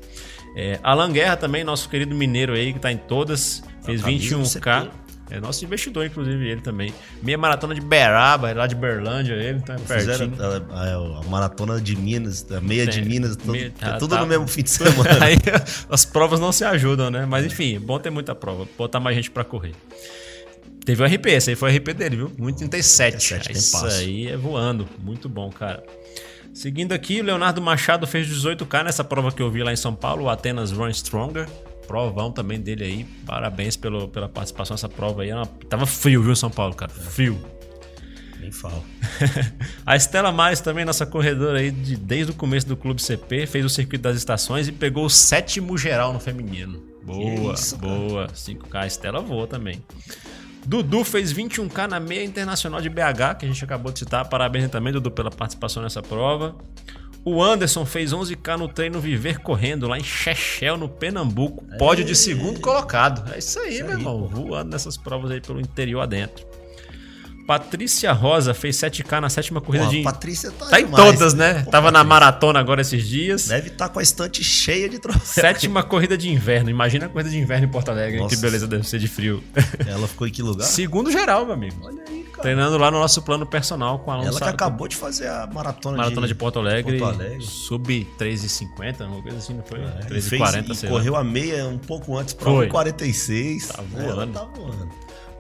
É, 0.54 0.78
Alan 0.82 1.10
Guerra 1.10 1.36
também, 1.36 1.64
nosso 1.64 1.88
querido 1.88 2.14
mineiro 2.14 2.52
aí, 2.52 2.72
que 2.72 2.78
tá 2.78 2.92
em 2.92 2.96
todas. 2.96 3.62
Fez 3.82 4.00
21K. 4.00 4.88
É 5.30 5.40
nosso 5.40 5.64
investidor, 5.64 6.04
inclusive, 6.04 6.48
ele 6.48 6.60
também. 6.60 6.92
Meia 7.22 7.38
maratona 7.38 7.74
de 7.74 7.80
Beraba, 7.80 8.52
lá 8.52 8.66
de 8.66 8.74
Berlândia, 8.74 9.34
ele, 9.34 9.58
então 9.58 9.76
é 9.76 9.78
pertinho. 9.78 10.34
A, 10.70 10.76
a, 10.76 11.20
a, 11.20 11.22
maratona 11.28 11.80
de 11.80 11.94
Minas, 11.96 12.44
a 12.50 12.60
meia 12.60 12.84
Tem, 12.86 13.02
de 13.02 13.08
Minas, 13.08 13.36
tudo, 13.36 13.52
meia, 13.52 13.72
é 13.80 13.92
tudo 13.92 14.14
tá, 14.14 14.20
no 14.20 14.26
mesmo 14.26 14.48
fim 14.48 14.62
de 14.62 14.70
semana. 14.70 15.24
Aí 15.24 15.36
as 15.88 16.04
provas 16.04 16.40
não 16.40 16.50
se 16.50 16.64
ajudam, 16.64 17.10
né? 17.10 17.24
Mas 17.26 17.46
enfim, 17.46 17.78
bom 17.78 17.98
ter 17.98 18.10
muita 18.10 18.34
prova, 18.34 18.66
botar 18.76 18.98
mais 18.98 19.14
gente 19.14 19.30
para 19.30 19.44
correr. 19.44 19.74
Teve 20.84 21.02
o 21.02 21.06
RP, 21.06 21.26
esse 21.26 21.50
aí 21.50 21.56
foi 21.56 21.72
o 21.72 21.76
RP 21.76 21.94
dele, 21.94 22.16
viu? 22.16 22.30
1,37. 22.30 23.50
Isso 23.50 23.86
aí 23.86 24.28
é 24.28 24.36
voando. 24.36 24.88
Muito 24.98 25.28
bom, 25.28 25.50
cara. 25.50 25.84
Seguindo 26.52 26.92
aqui, 26.92 27.20
o 27.20 27.24
Leonardo 27.24 27.60
Machado 27.62 28.06
fez 28.06 28.26
18K 28.26 28.84
nessa 28.84 29.04
prova 29.04 29.30
que 29.30 29.40
eu 29.40 29.50
vi 29.50 29.62
lá 29.62 29.72
em 29.72 29.76
São 29.76 29.94
Paulo, 29.94 30.24
o 30.24 30.28
Atenas 30.28 30.72
Run 30.72 30.92
Stronger 30.92 31.46
provão 31.90 32.30
também 32.30 32.60
dele 32.60 32.84
aí. 32.84 33.04
Parabéns 33.26 33.76
pelo, 33.76 34.06
pela 34.06 34.28
participação 34.28 34.74
nessa 34.74 34.88
prova 34.88 35.22
aí. 35.22 35.30
tava 35.68 35.86
frio, 35.86 36.22
viu, 36.22 36.36
São 36.36 36.48
Paulo, 36.48 36.72
cara? 36.72 36.92
Frio. 36.92 37.36
Nem 38.38 38.52
falo. 38.52 38.84
a 39.84 39.96
Estela 39.96 40.30
Mais 40.30 40.60
também, 40.60 40.84
nossa 40.84 41.04
corredora 41.04 41.58
aí, 41.58 41.72
de, 41.72 41.96
desde 41.96 42.30
o 42.30 42.34
começo 42.34 42.68
do 42.68 42.76
Clube 42.76 43.02
CP, 43.02 43.44
fez 43.44 43.64
o 43.64 43.68
circuito 43.68 44.04
das 44.04 44.16
estações 44.16 44.68
e 44.68 44.72
pegou 44.72 45.04
o 45.04 45.10
sétimo 45.10 45.76
geral 45.76 46.12
no 46.12 46.20
feminino. 46.20 46.80
Boa, 47.02 47.54
isso, 47.54 47.76
boa. 47.76 48.28
5K, 48.28 48.74
a 48.74 48.86
Estela 48.86 49.20
voa 49.20 49.48
também. 49.48 49.82
Dudu 50.64 51.02
fez 51.02 51.34
21K 51.34 51.88
na 51.88 51.98
meia 51.98 52.22
internacional 52.22 52.80
de 52.80 52.88
BH, 52.88 53.34
que 53.40 53.46
a 53.46 53.48
gente 53.48 53.64
acabou 53.64 53.90
de 53.90 53.98
citar. 53.98 54.28
Parabéns 54.28 54.70
também, 54.70 54.92
Dudu, 54.92 55.10
pela 55.10 55.30
participação 55.30 55.82
nessa 55.82 56.00
prova. 56.00 56.54
O 57.24 57.42
Anderson 57.42 57.84
fez 57.84 58.12
11K 58.12 58.56
no 58.56 58.68
treino 58.68 59.00
Viver 59.00 59.40
Correndo 59.40 59.86
lá 59.86 59.98
em 59.98 60.02
Chechel, 60.02 60.78
no 60.78 60.88
Pernambuco. 60.88 61.64
Pódio 61.76 62.04
de 62.04 62.14
segundo 62.14 62.60
colocado. 62.60 63.30
É 63.32 63.38
isso 63.38 63.58
aí, 63.60 63.74
isso 63.74 63.84
meu 63.84 63.92
aí, 63.92 63.98
irmão. 63.98 64.22
Pô. 64.22 64.28
Voando 64.28 64.70
nessas 64.70 64.96
provas 64.96 65.30
aí 65.30 65.40
pelo 65.40 65.60
interior 65.60 66.00
adentro. 66.00 66.46
Patrícia 67.50 68.12
Rosa 68.12 68.54
fez 68.54 68.76
7K 68.76 69.20
na 69.20 69.28
sétima 69.28 69.60
corrida 69.60 69.86
Pô, 69.86 69.90
de. 69.90 70.02
Patrícia 70.04 70.52
tá, 70.52 70.66
tá 70.66 70.80
em 70.80 70.86
todas, 70.86 71.34
né? 71.34 71.64
Pô, 71.64 71.70
Tava 71.72 71.90
na 71.90 72.04
maratona 72.04 72.60
agora 72.60 72.80
esses 72.80 73.04
dias. 73.04 73.48
Deve 73.48 73.70
estar 73.70 73.88
tá 73.88 73.92
com 73.92 73.98
a 73.98 74.02
estante 74.04 74.44
cheia 74.44 74.88
de 74.88 75.00
troféus. 75.00 75.24
Sétima 75.30 75.82
corrida 75.82 76.16
de 76.16 76.30
inverno. 76.30 76.70
Imagina 76.70 77.06
a 77.06 77.08
corrida 77.08 77.28
de 77.28 77.36
inverno 77.36 77.66
em 77.66 77.68
Porto 77.68 77.90
Alegre. 77.90 78.20
Nossa. 78.20 78.36
Que 78.36 78.40
beleza 78.40 78.68
deve 78.68 78.86
ser 78.86 79.00
de 79.00 79.08
frio. 79.08 79.42
Ela 79.84 80.06
ficou 80.06 80.28
em 80.28 80.30
que 80.30 80.42
lugar? 80.42 80.64
Segundo 80.64 81.10
geral, 81.10 81.44
meu 81.44 81.54
amigo. 81.54 81.74
Olha 81.82 82.04
aí 82.08 82.22
cara. 82.22 82.42
Treinando 82.42 82.78
lá 82.78 82.88
no 82.88 83.00
nosso 83.00 83.20
plano 83.20 83.44
personal 83.44 83.98
com 83.98 84.12
a 84.12 84.24
Ela 84.24 84.38
que 84.38 84.44
acabou 84.44 84.86
de 84.86 84.94
fazer 84.94 85.26
a 85.26 85.48
maratona, 85.48 85.96
maratona 85.96 86.28
de, 86.28 86.32
de 86.32 86.38
Porto 86.38 86.60
Alegre. 86.60 87.00
Porto 87.00 87.20
Alegre. 87.20 87.42
Sub 87.42 88.06
3,50, 88.16 89.08
uma 89.08 89.22
coisa 89.22 89.38
assim, 89.38 89.54
não 89.54 89.64
foi? 89.64 89.80
É, 89.80 90.06
3,40, 90.08 90.74
sei 90.74 90.88
correu 90.88 91.14
lá. 91.14 91.18
a 91.18 91.24
meia 91.24 91.66
um 91.66 91.78
pouco 91.78 92.16
antes 92.16 92.32
para 92.32 92.48
1,46. 92.48 93.66
Tá 93.66 93.82
voando. 93.82 94.32
tá 94.32 94.44
voando. 94.44 94.88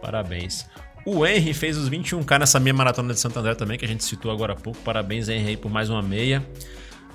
Parabéns. 0.02 0.66
O 1.04 1.26
Henry 1.26 1.54
fez 1.54 1.76
os 1.76 1.88
21K 1.88 2.38
nessa 2.38 2.60
meia 2.60 2.74
maratona 2.74 3.14
de 3.14 3.20
Santo 3.20 3.38
André 3.38 3.54
também, 3.54 3.78
que 3.78 3.84
a 3.84 3.88
gente 3.88 4.04
citou 4.04 4.30
agora 4.30 4.52
há 4.52 4.56
pouco. 4.56 4.78
Parabéns, 4.80 5.28
Henry, 5.28 5.56
por 5.56 5.70
mais 5.70 5.88
uma 5.88 6.02
meia. 6.02 6.46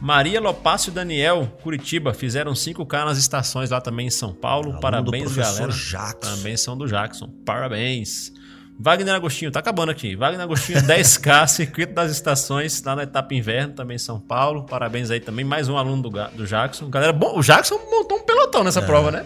Maria 0.02 0.42
Lopácio 0.42 0.90
e 0.90 0.94
Daniel, 0.94 1.48
Curitiba, 1.62 2.14
fizeram 2.14 2.54
5K 2.54 3.06
nas 3.06 3.18
estações 3.18 3.70
lá 3.70 3.80
também 3.80 4.08
em 4.08 4.12
São 4.12 4.34
Paulo. 4.34 4.70
Aluno 4.70 4.82
Parabéns, 4.82 5.36
galera. 5.36 5.72
Jackson. 5.72 6.36
Também 6.36 6.58
são 6.58 6.78
do 6.78 6.88
Jackson. 6.88 7.30
Parabéns. 7.46 8.34
Wagner 8.78 9.16
Agostinho, 9.16 9.52
tá 9.52 9.60
acabando 9.60 9.92
aqui. 9.92 10.16
Wagner 10.18 10.42
Agostinho, 10.42 10.80
10K, 10.80 11.48
circuito 11.48 11.94
das 11.94 12.12
estações, 12.12 12.84
lá 12.84 12.96
na 12.96 13.04
etapa 13.04 13.34
inverno, 13.34 13.74
também 13.74 13.96
em 13.96 14.00
São 14.00 14.20
Paulo. 14.20 14.66
Parabéns 14.66 15.10
aí 15.10 15.22
também, 15.22 15.46
mais 15.46 15.70
um 15.70 15.78
aluno 15.78 16.10
do, 16.10 16.10
do 16.10 16.46
Jackson. 16.46 16.90
Galera, 16.90 17.14
bom, 17.14 17.40
o 17.40 17.42
Jackson 17.42 17.80
montou 17.90 18.18
um 18.18 18.24
pelotão 18.24 18.66
nessa 18.66 18.82
é. 18.82 18.86
prova, 18.86 19.12
né? 19.12 19.26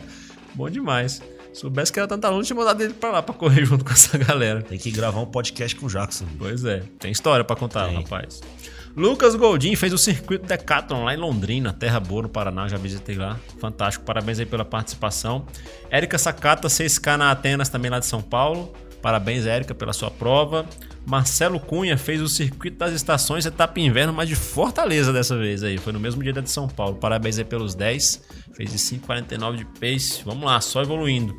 Bom 0.54 0.69
demais. 0.69 1.19
Soubesse 1.53 1.91
que 1.91 1.99
era 1.99 2.07
tanto 2.07 2.25
aluno, 2.25 2.43
tinha 2.43 2.55
mandado 2.55 2.81
ele 2.81 2.93
pra 2.93 3.12
lá 3.12 3.21
pra 3.21 3.33
correr 3.33 3.63
junto 3.65 3.83
com 3.83 3.91
essa 3.91 4.17
galera. 4.17 4.62
Tem 4.62 4.77
que 4.77 4.91
gravar 4.91 5.19
um 5.19 5.25
podcast 5.25 5.75
com 5.75 5.85
o 5.88 5.89
Jackson. 5.89 6.25
Pois 6.38 6.63
é, 6.63 6.83
tem 6.99 7.12
história 7.12 7.43
para 7.43 7.55
contar, 7.55 7.88
tem. 7.88 8.01
rapaz. 8.01 8.41
Lucas 8.95 9.35
Goldin 9.35 9.75
fez 9.75 9.93
o 9.93 9.97
circuito 9.97 10.45
Decathlon 10.45 11.05
lá 11.05 11.13
em 11.13 11.17
Londrina, 11.17 11.71
Terra 11.71 11.99
Boa, 11.99 12.23
no 12.23 12.29
Paraná, 12.29 12.67
já 12.67 12.77
visitei 12.77 13.15
lá. 13.15 13.39
Fantástico, 13.59 14.03
parabéns 14.03 14.39
aí 14.39 14.45
pela 14.45 14.65
participação. 14.65 15.45
Érica 15.89 16.17
Sakata, 16.17 16.67
6K 16.67 17.15
na 17.15 17.31
Atenas, 17.31 17.69
também 17.69 17.89
lá 17.89 17.99
de 17.99 18.05
São 18.05 18.21
Paulo. 18.21 18.73
Parabéns, 19.01 19.45
Érica, 19.45 19.73
pela 19.73 19.93
sua 19.93 20.12
prova. 20.12 20.65
Marcelo 21.10 21.60
Cunha 21.60 21.98
fez 21.98 22.22
o 22.22 22.30
circuito 22.30 22.78
das 22.78 22.93
estações 22.93 23.43
etapa 23.43 23.80
inverno, 23.80 24.13
mas 24.13 24.30
de 24.30 24.36
Fortaleza 24.36 25.12
dessa 25.12 25.36
vez 25.36 25.63
aí. 25.63 25.80
Foi 25.80 25.91
no 25.91 26.00
mesmo 26.00 26.22
dia 26.22 26.32
da 26.32 26.39
de 26.39 26.52
São 26.52 26.67
Paulo. 26.67 26.98
Parabéns 26.98 27.39
aí 27.39 27.43
pelos 27.43 27.74
10. 27.74 28.22
Fez 28.54 28.72
de 28.72 28.78
5,49 28.78 29.56
de 29.56 29.65
pace. 29.65 30.22
Vamos 30.24 30.45
lá, 30.45 30.62
só 30.62 30.84
evoluindo. 30.84 31.36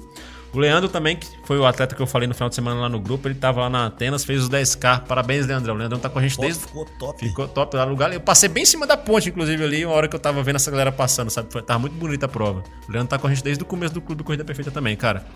O 0.52 0.58
Leandro 0.58 0.88
também, 0.88 1.16
que 1.16 1.28
foi 1.50 1.58
o 1.58 1.66
atleta 1.66 1.96
que 1.96 2.00
eu 2.00 2.06
falei 2.06 2.28
no 2.28 2.34
final 2.34 2.48
de 2.48 2.54
semana 2.54 2.80
lá 2.80 2.88
no 2.88 3.00
grupo, 3.00 3.26
ele 3.26 3.34
tava 3.34 3.62
lá 3.62 3.68
na 3.68 3.86
Atenas, 3.86 4.24
fez 4.24 4.40
os 4.44 4.48
10K. 4.48 5.00
Parabéns, 5.00 5.48
Leandro. 5.48 5.72
O 5.72 5.76
Leandro 5.76 5.98
tá 5.98 6.08
com 6.08 6.20
a 6.20 6.22
gente 6.22 6.36
Pô, 6.36 6.42
desde. 6.42 6.60
Ficou 6.60 6.84
top. 6.84 7.18
Ficou 7.26 7.48
top 7.48 7.76
lá 7.76 7.84
no 7.84 7.90
lugar. 7.90 8.12
Eu 8.12 8.20
passei 8.20 8.48
bem 8.48 8.62
em 8.62 8.66
cima 8.66 8.86
da 8.86 8.96
ponte, 8.96 9.30
inclusive, 9.30 9.64
ali, 9.64 9.84
uma 9.84 9.92
hora 9.92 10.06
que 10.06 10.14
eu 10.14 10.20
tava 10.20 10.44
vendo 10.44 10.54
essa 10.54 10.70
galera 10.70 10.92
passando, 10.92 11.28
sabe? 11.28 11.52
Foi, 11.52 11.60
tava 11.60 11.80
muito 11.80 11.94
bonita 11.94 12.26
a 12.26 12.28
prova. 12.28 12.62
O 12.88 12.92
Leandro 12.92 13.08
tá 13.08 13.18
com 13.18 13.26
a 13.26 13.30
gente 13.30 13.42
desde 13.42 13.64
o 13.64 13.66
começo 13.66 13.92
do 13.92 14.00
Clube 14.00 14.22
Corrida 14.22 14.44
Perfeita 14.44 14.70
também, 14.70 14.94
cara. 14.96 15.26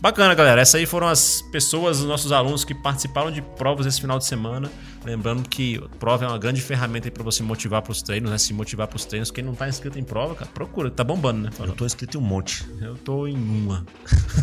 Bacana, 0.00 0.32
galera. 0.34 0.60
Essas 0.60 0.76
aí 0.76 0.86
foram 0.86 1.08
as 1.08 1.42
pessoas, 1.42 1.98
os 1.98 2.06
nossos 2.06 2.30
alunos 2.30 2.64
que 2.64 2.74
participaram 2.74 3.32
de 3.32 3.42
provas 3.42 3.84
esse 3.84 4.00
final 4.00 4.18
de 4.18 4.26
semana. 4.26 4.70
Lembrando 5.04 5.48
que 5.48 5.82
prova 5.98 6.24
é 6.24 6.28
uma 6.28 6.38
grande 6.38 6.60
ferramenta 6.60 7.10
para 7.10 7.22
você 7.22 7.42
motivar 7.42 7.82
para 7.82 7.92
os 7.92 8.00
treinos, 8.00 8.30
né? 8.30 8.38
Se 8.38 8.54
motivar 8.54 8.86
para 8.86 8.96
os 8.96 9.04
treinos. 9.04 9.30
Quem 9.30 9.42
não 9.42 9.54
tá 9.54 9.68
inscrito 9.68 9.98
em 9.98 10.04
prova, 10.04 10.34
cara, 10.34 10.50
procura. 10.52 10.90
Tá 10.90 11.02
bombando, 11.02 11.40
né? 11.40 11.50
Eu 11.58 11.72
tô 11.72 11.84
inscrito 11.84 12.16
em 12.16 12.20
um 12.20 12.24
monte. 12.24 12.64
Eu 12.80 12.96
tô 12.96 13.26
em 13.26 13.36
uma. 13.36 13.84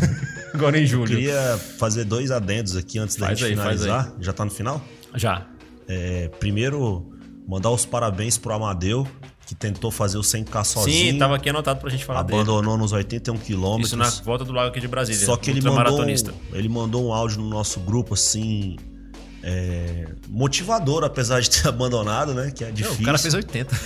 Agora 0.54 0.78
em 0.78 0.86
julho. 0.86 1.18
Queria 1.22 1.56
fazer 1.78 2.04
dois 2.04 2.32
adendos 2.32 2.76
aqui 2.76 2.98
antes 2.98 3.14
da 3.14 3.26
faz 3.26 3.38
gente 3.38 3.50
aí, 3.50 3.56
finalizar. 3.56 4.12
Já 4.18 4.32
tá 4.32 4.44
no 4.44 4.50
final? 4.50 4.82
Já. 5.14 5.46
É, 5.86 6.28
primeiro, 6.40 7.12
mandar 7.46 7.70
os 7.70 7.86
parabéns 7.86 8.36
pro 8.36 8.52
Amadeu, 8.52 9.06
que 9.46 9.54
tentou 9.54 9.92
fazer 9.92 10.18
o 10.18 10.22
100K 10.22 10.64
sozinho. 10.64 11.12
Sim, 11.12 11.18
tava 11.18 11.36
aqui 11.36 11.48
anotado 11.48 11.78
pra 11.80 11.90
gente 11.90 12.04
falar 12.04 12.20
Abandonou 12.20 12.72
dele. 12.72 12.82
nos 12.82 12.90
81 12.90 13.38
quilômetros. 13.38 13.88
Isso 13.88 13.96
na 13.96 14.08
volta 14.24 14.44
do 14.44 14.52
lago 14.52 14.70
aqui 14.70 14.80
de 14.80 14.88
Brasília. 14.88 15.24
Só 15.24 15.36
que 15.36 15.50
ele 15.50 15.60
mandou, 15.60 16.04
ele 16.54 16.68
mandou 16.68 17.06
um 17.06 17.12
áudio 17.12 17.40
no 17.40 17.48
nosso 17.48 17.78
grupo, 17.78 18.14
assim, 18.14 18.76
é, 19.44 20.08
motivador, 20.28 21.04
apesar 21.04 21.40
de 21.40 21.50
ter 21.50 21.66
abandonado, 21.68 22.34
né? 22.34 22.50
Que 22.50 22.64
é 22.64 22.70
difícil. 22.72 22.96
Não, 22.96 23.02
o 23.02 23.06
cara 23.06 23.18
fez 23.18 23.32
80. 23.32 23.76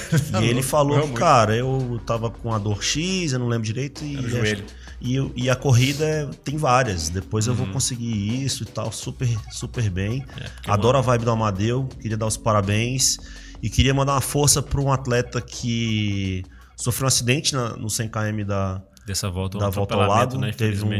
e 0.40 0.46
ele 0.46 0.62
falou, 0.62 1.06
cara, 1.08 1.54
eu 1.54 2.00
tava 2.06 2.30
com 2.30 2.54
a 2.54 2.58
dor 2.58 2.82
X, 2.82 3.34
eu 3.34 3.38
não 3.38 3.48
lembro 3.48 3.66
direito. 3.66 4.04
E, 4.04 4.16
Era 4.16 4.26
o 4.26 4.30
joelho. 4.30 4.64
E, 5.00 5.16
e, 5.36 5.50
a 5.50 5.56
corrida 5.56 6.30
tem 6.42 6.56
várias. 6.56 7.08
Depois 7.08 7.46
uhum. 7.46 7.52
eu 7.52 7.56
vou 7.56 7.66
uhum. 7.66 7.72
conseguir 7.74 8.44
isso 8.44 8.62
e 8.62 8.66
tal. 8.66 8.90
Super, 8.90 9.28
super 9.50 9.90
bem. 9.90 10.24
É, 10.38 10.70
Adoro 10.70 10.96
mano... 10.96 10.98
a 10.98 11.12
vibe 11.12 11.24
do 11.24 11.30
Amadeu. 11.30 11.88
Queria 12.00 12.16
dar 12.16 12.26
os 12.26 12.36
parabéns. 12.36 13.18
E 13.62 13.68
queria 13.68 13.92
mandar 13.92 14.14
uma 14.14 14.20
força 14.20 14.62
para 14.62 14.80
um 14.80 14.92
atleta 14.92 15.40
que 15.40 16.44
sofreu 16.76 17.06
um 17.06 17.08
acidente 17.08 17.54
na, 17.54 17.76
no 17.76 17.88
100km 17.88 18.44
da, 18.44 18.82
Dessa 19.06 19.30
volta, 19.30 19.58
da 19.58 19.68
um 19.68 19.70
volta 19.70 19.94
ao 19.94 20.08
lado. 20.08 20.38
Né, 20.38 20.52
teve 20.52 20.84
um, 20.84 20.90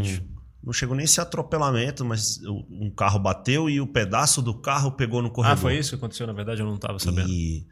não 0.62 0.72
chegou 0.72 0.96
nem 0.96 1.04
esse 1.04 1.20
atropelamento, 1.20 2.04
mas 2.04 2.40
um 2.44 2.90
carro 2.90 3.18
bateu 3.18 3.70
e 3.70 3.80
o 3.80 3.86
pedaço 3.86 4.42
do 4.42 4.54
carro 4.54 4.90
pegou 4.92 5.22
no 5.22 5.30
corredor. 5.30 5.58
Ah, 5.58 5.60
foi 5.60 5.78
isso 5.78 5.90
que 5.90 5.96
aconteceu? 5.96 6.26
Na 6.26 6.32
verdade, 6.32 6.60
eu 6.60 6.66
não 6.66 6.74
estava 6.74 6.98
sabendo. 6.98 7.28
E 7.28 7.66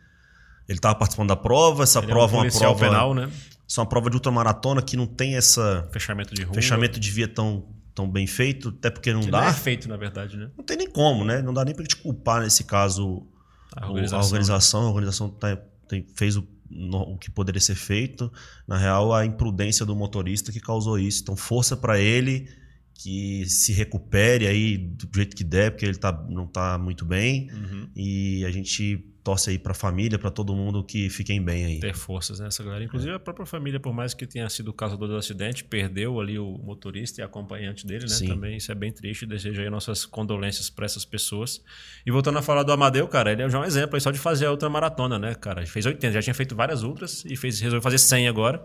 ele 0.68 0.78
estava 0.78 0.94
participando 0.94 1.28
da 1.28 1.37
prova. 1.37 1.82
Essa 1.82 1.98
ele 1.98 2.06
prova 2.06 2.37
é, 2.37 2.40
um 2.40 2.44
é 2.44 2.48
uma 2.48 2.58
prova 2.58 2.78
penal, 2.78 3.14
né? 3.14 3.30
É 3.77 3.81
uma 3.81 3.88
prova 3.88 4.11
de 4.11 4.16
ultramaratona 4.16 4.83
que 4.83 4.96
não 4.96 5.07
tem 5.07 5.37
essa 5.37 5.88
fechamento 5.90 6.35
de 6.35 6.42
rua, 6.42 6.55
fechamento 6.55 7.00
de 7.00 7.11
via 7.11 7.27
tão, 7.27 7.66
tão 7.94 8.09
bem 8.09 8.27
feito, 8.27 8.68
até 8.68 8.90
porque 8.90 9.12
não 9.12 9.20
que 9.20 9.31
dá. 9.31 9.40
Não 9.40 9.48
é 9.48 9.53
feito, 9.53 9.88
na 9.88 9.96
verdade, 9.96 10.37
né? 10.37 10.50
Não 10.57 10.64
tem 10.64 10.77
nem 10.77 10.88
como, 10.88 11.24
né? 11.24 11.42
Não 11.42 11.53
dá 11.53 11.64
nem 11.64 11.74
para 11.74 11.85
te 11.85 11.96
culpar 11.96 12.42
nesse 12.42 12.64
caso 12.64 13.27
a 13.74 13.87
organização. 13.87 14.20
A 14.20 14.24
organização, 14.24 14.83
a 14.83 14.88
organização 14.88 15.29
tá, 15.31 15.57
tem, 15.88 16.07
fez 16.14 16.37
o, 16.37 16.46
no, 16.70 17.00
o 17.00 17.18
que 17.18 17.31
poderia 17.31 17.61
ser 17.61 17.74
feito. 17.74 18.31
Na 18.66 18.77
real, 18.77 19.12
a 19.14 19.24
imprudência 19.24 19.85
do 19.85 19.96
motorista 19.96 20.53
que 20.53 20.61
causou 20.61 20.98
isso. 20.98 21.22
Então, 21.22 21.37
força 21.37 21.77
para 21.77 21.98
ele 21.98 22.48
que 22.94 23.44
se 23.46 23.72
recupere 23.72 24.46
aí 24.46 24.78
do 24.78 25.09
jeito 25.14 25.35
que 25.35 25.44
der, 25.44 25.72
porque 25.72 25.85
ele 25.85 25.98
tá, 25.98 26.12
não 26.28 26.46
tá 26.46 26.78
muito 26.78 27.04
bem. 27.04 27.50
Uhum. 27.50 27.88
E 27.94 28.44
a 28.44 28.50
gente 28.50 29.04
torce 29.24 29.48
aí 29.48 29.59
pra 29.59 29.72
família, 29.72 30.18
para 30.18 30.30
todo 30.30 30.54
mundo 30.54 30.85
que 30.85 31.09
fiquem 31.09 31.42
bem 31.42 31.64
aí. 31.64 31.80
Ter 31.80 31.94
forças 31.94 32.38
nessa 32.38 32.62
né, 32.62 32.66
galera. 32.68 32.85
Inclusive 32.85 33.14
a 33.14 33.18
própria 33.18 33.46
família, 33.46 33.80
por 33.80 33.92
mais 33.94 34.12
que 34.12 34.26
tenha 34.26 34.48
sido 34.50 34.68
o 34.68 34.72
causador 34.72 35.09
do 35.09 35.16
acidente, 35.16 35.64
perdeu 35.64 36.20
ali 36.20 36.38
o 36.38 36.59
motorista 36.59 37.22
e 37.22 37.24
acompanhante 37.24 37.87
dele, 37.87 38.02
né? 38.02 38.11
Sim. 38.11 38.28
Também 38.28 38.59
isso 38.59 38.70
é 38.70 38.74
bem 38.74 38.92
triste. 38.92 39.24
Desejo 39.24 39.62
aí 39.62 39.70
nossas 39.70 40.04
condolências 40.04 40.68
para 40.68 40.85
essas 40.85 41.07
pessoas. 41.07 41.62
E 42.04 42.11
voltando 42.11 42.38
a 42.38 42.42
falar 42.42 42.62
do 42.62 42.70
Amadeu, 42.70 43.09
cara, 43.09 43.33
ele 43.33 43.42
é 43.42 43.48
já 43.48 43.59
um 43.59 43.64
exemplo 43.64 43.96
aí 43.96 44.00
só 44.00 44.11
de 44.11 44.18
fazer 44.18 44.44
a 44.44 44.50
outra 44.50 44.68
maratona, 44.68 45.18
né, 45.18 45.35
cara? 45.35 45.62
Ele 45.62 45.70
fez 45.70 45.87
80, 45.87 46.12
já 46.12 46.22
tinha 46.22 46.35
feito 46.35 46.54
várias 46.54 46.83
ultras 46.83 47.24
e 47.24 47.35
fez, 47.35 47.59
resolveu 47.61 47.83
fazer 47.83 47.98
100 47.98 48.28
agora. 48.28 48.64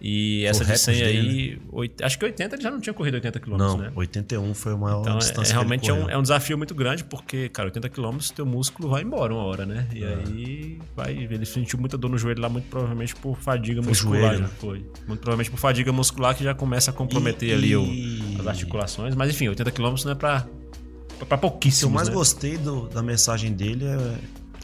E 0.00 0.44
essa 0.44 0.64
de 0.64 0.76
100 0.76 1.02
aí, 1.02 1.50
né? 1.56 1.62
8, 1.72 2.04
acho 2.04 2.18
que 2.18 2.24
80 2.26 2.54
ele 2.54 2.62
já 2.62 2.70
não 2.70 2.80
tinha 2.80 2.92
corrido 2.92 3.14
80 3.14 3.40
km, 3.40 3.56
não, 3.56 3.78
né? 3.78 3.92
81 3.94 4.54
foi 4.54 4.74
o 4.74 4.78
maior 4.78 5.00
então, 5.00 5.18
distância 5.18 5.52
é, 5.52 5.54
realmente 5.54 5.88
é 5.88 5.92
um, 5.92 6.10
é 6.10 6.18
um, 6.18 6.22
desafio 6.22 6.58
muito 6.58 6.74
grande, 6.74 7.02
porque, 7.02 7.48
cara, 7.48 7.68
80 7.68 7.88
km 7.88 8.18
teu 8.34 8.44
músculo 8.44 8.90
vai 8.90 9.02
embora 9.02 9.32
uma 9.32 9.42
hora, 9.42 9.64
né? 9.64 9.88
E 9.94 10.04
é. 10.04 10.14
aí 10.14 10.78
vai, 10.94 11.12
ele 11.12 11.46
sentiu 11.46 11.78
muita 11.78 11.96
dor 11.96 12.10
no 12.10 12.18
joelho 12.18 12.42
lá, 12.42 12.48
muito 12.48 12.68
provavelmente 12.68 13.16
por 13.16 13.38
fadiga 13.38 13.82
foi 13.82 13.90
muscular. 13.90 14.20
Joelho, 14.20 14.40
né? 14.40 14.50
Foi. 14.58 14.84
Muito 15.06 15.20
provavelmente 15.20 15.50
por 15.50 15.58
fadiga 15.58 15.92
muscular 15.92 16.36
que 16.36 16.44
já 16.44 16.54
começa 16.54 16.90
a 16.90 16.94
comprometer 16.94 17.48
e, 17.48 17.52
ali 17.54 17.70
e... 17.70 17.76
O, 17.76 18.40
as 18.40 18.46
articulações. 18.46 19.14
Mas 19.14 19.30
enfim, 19.30 19.48
80 19.48 19.70
km 19.70 19.94
não 20.04 20.12
é 20.12 20.14
pra, 20.14 20.46
pra 21.26 21.38
pouquíssimos. 21.38 21.84
O 21.84 21.86
que 21.88 21.92
eu 21.92 21.94
mais 21.94 22.08
né? 22.08 22.14
gostei 22.14 22.58
do, 22.58 22.86
da 22.88 23.02
mensagem 23.02 23.52
dele 23.52 23.86
é 23.86 24.14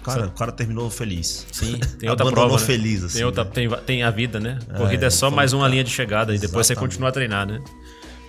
Cara, 0.02 0.26
o 0.26 0.30
cara 0.32 0.52
terminou 0.52 0.90
feliz. 0.90 1.46
Sim, 1.52 1.78
tem 1.98 2.08
outra 2.10 2.30
prova. 2.30 2.54
Né? 2.54 2.58
feliz, 2.58 3.04
assim. 3.04 3.18
Tem, 3.18 3.24
outra, 3.24 3.44
né? 3.44 3.50
tem, 3.52 3.68
tem 3.86 4.02
a 4.02 4.10
vida, 4.10 4.40
né? 4.40 4.58
A 4.68 4.78
corrida 4.78 5.06
é, 5.06 5.08
é 5.08 5.10
só 5.10 5.30
mais 5.30 5.52
uma 5.52 5.68
linha 5.68 5.84
de 5.84 5.90
chegada 5.90 6.34
e 6.34 6.38
depois 6.38 6.66
você 6.66 6.74
continua 6.74 7.08
a 7.08 7.12
treinar, 7.12 7.46
né? 7.46 7.60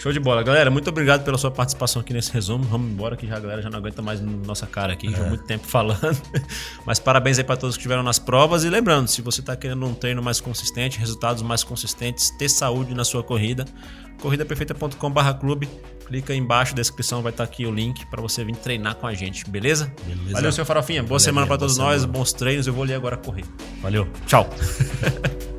Show 0.03 0.11
de 0.11 0.19
bola. 0.19 0.43
Galera, 0.43 0.69
muito 0.69 0.89
obrigado 0.89 1.23
pela 1.23 1.37
sua 1.37 1.49
participação 1.49 2.01
aqui 2.01 2.11
nesse 2.11 2.29
resumo. 2.33 2.65
Vamos 2.65 2.91
embora 2.91 3.15
que 3.15 3.25
já 3.25 3.37
a 3.37 3.39
galera 3.39 3.61
já 3.61 3.69
não 3.69 3.79
aguenta 3.79 4.01
mais 4.01 4.19
nossa 4.19 4.67
cara 4.67 4.91
aqui, 4.91 5.07
é. 5.07 5.11
já 5.11 5.23
muito 5.23 5.45
tempo 5.45 5.65
falando. 5.65 6.21
Mas 6.85 6.99
parabéns 6.99 7.37
aí 7.37 7.43
para 7.45 7.55
todos 7.55 7.77
que 7.77 7.79
estiveram 7.79 8.03
nas 8.03 8.19
provas. 8.19 8.65
E 8.65 8.69
lembrando, 8.69 9.07
se 9.07 9.21
você 9.21 9.39
está 9.39 9.55
querendo 9.55 9.85
um 9.85 9.93
treino 9.93 10.21
mais 10.21 10.41
consistente, 10.41 10.99
resultados 10.99 11.41
mais 11.41 11.63
consistentes, 11.63 12.31
ter 12.31 12.49
saúde 12.49 12.93
na 12.93 13.05
sua 13.05 13.23
corrida, 13.23 13.63
corridaperfeita.com/clube. 14.19 15.69
Clica 16.05 16.33
aí 16.33 16.39
embaixo, 16.39 16.75
descrição 16.75 17.21
vai 17.21 17.31
estar 17.31 17.45
tá 17.45 17.51
aqui 17.51 17.65
o 17.65 17.71
link 17.71 18.05
para 18.07 18.21
você 18.21 18.43
vir 18.43 18.55
treinar 18.55 18.95
com 18.95 19.07
a 19.07 19.13
gente, 19.13 19.49
beleza? 19.49 19.91
beleza. 20.05 20.33
Valeu, 20.33 20.51
seu 20.51 20.65
Farofinha. 20.65 21.01
Boa 21.01 21.09
Valeu, 21.09 21.19
semana 21.19 21.47
para 21.47 21.57
todos 21.57 21.77
nós, 21.77 22.05
bons 22.05 22.33
treinos. 22.33 22.67
Eu 22.67 22.73
vou 22.73 22.83
ali 22.83 22.93
agora 22.93 23.17
correr. 23.17 23.45
Valeu. 23.81 24.07
Tchau. 24.25 24.49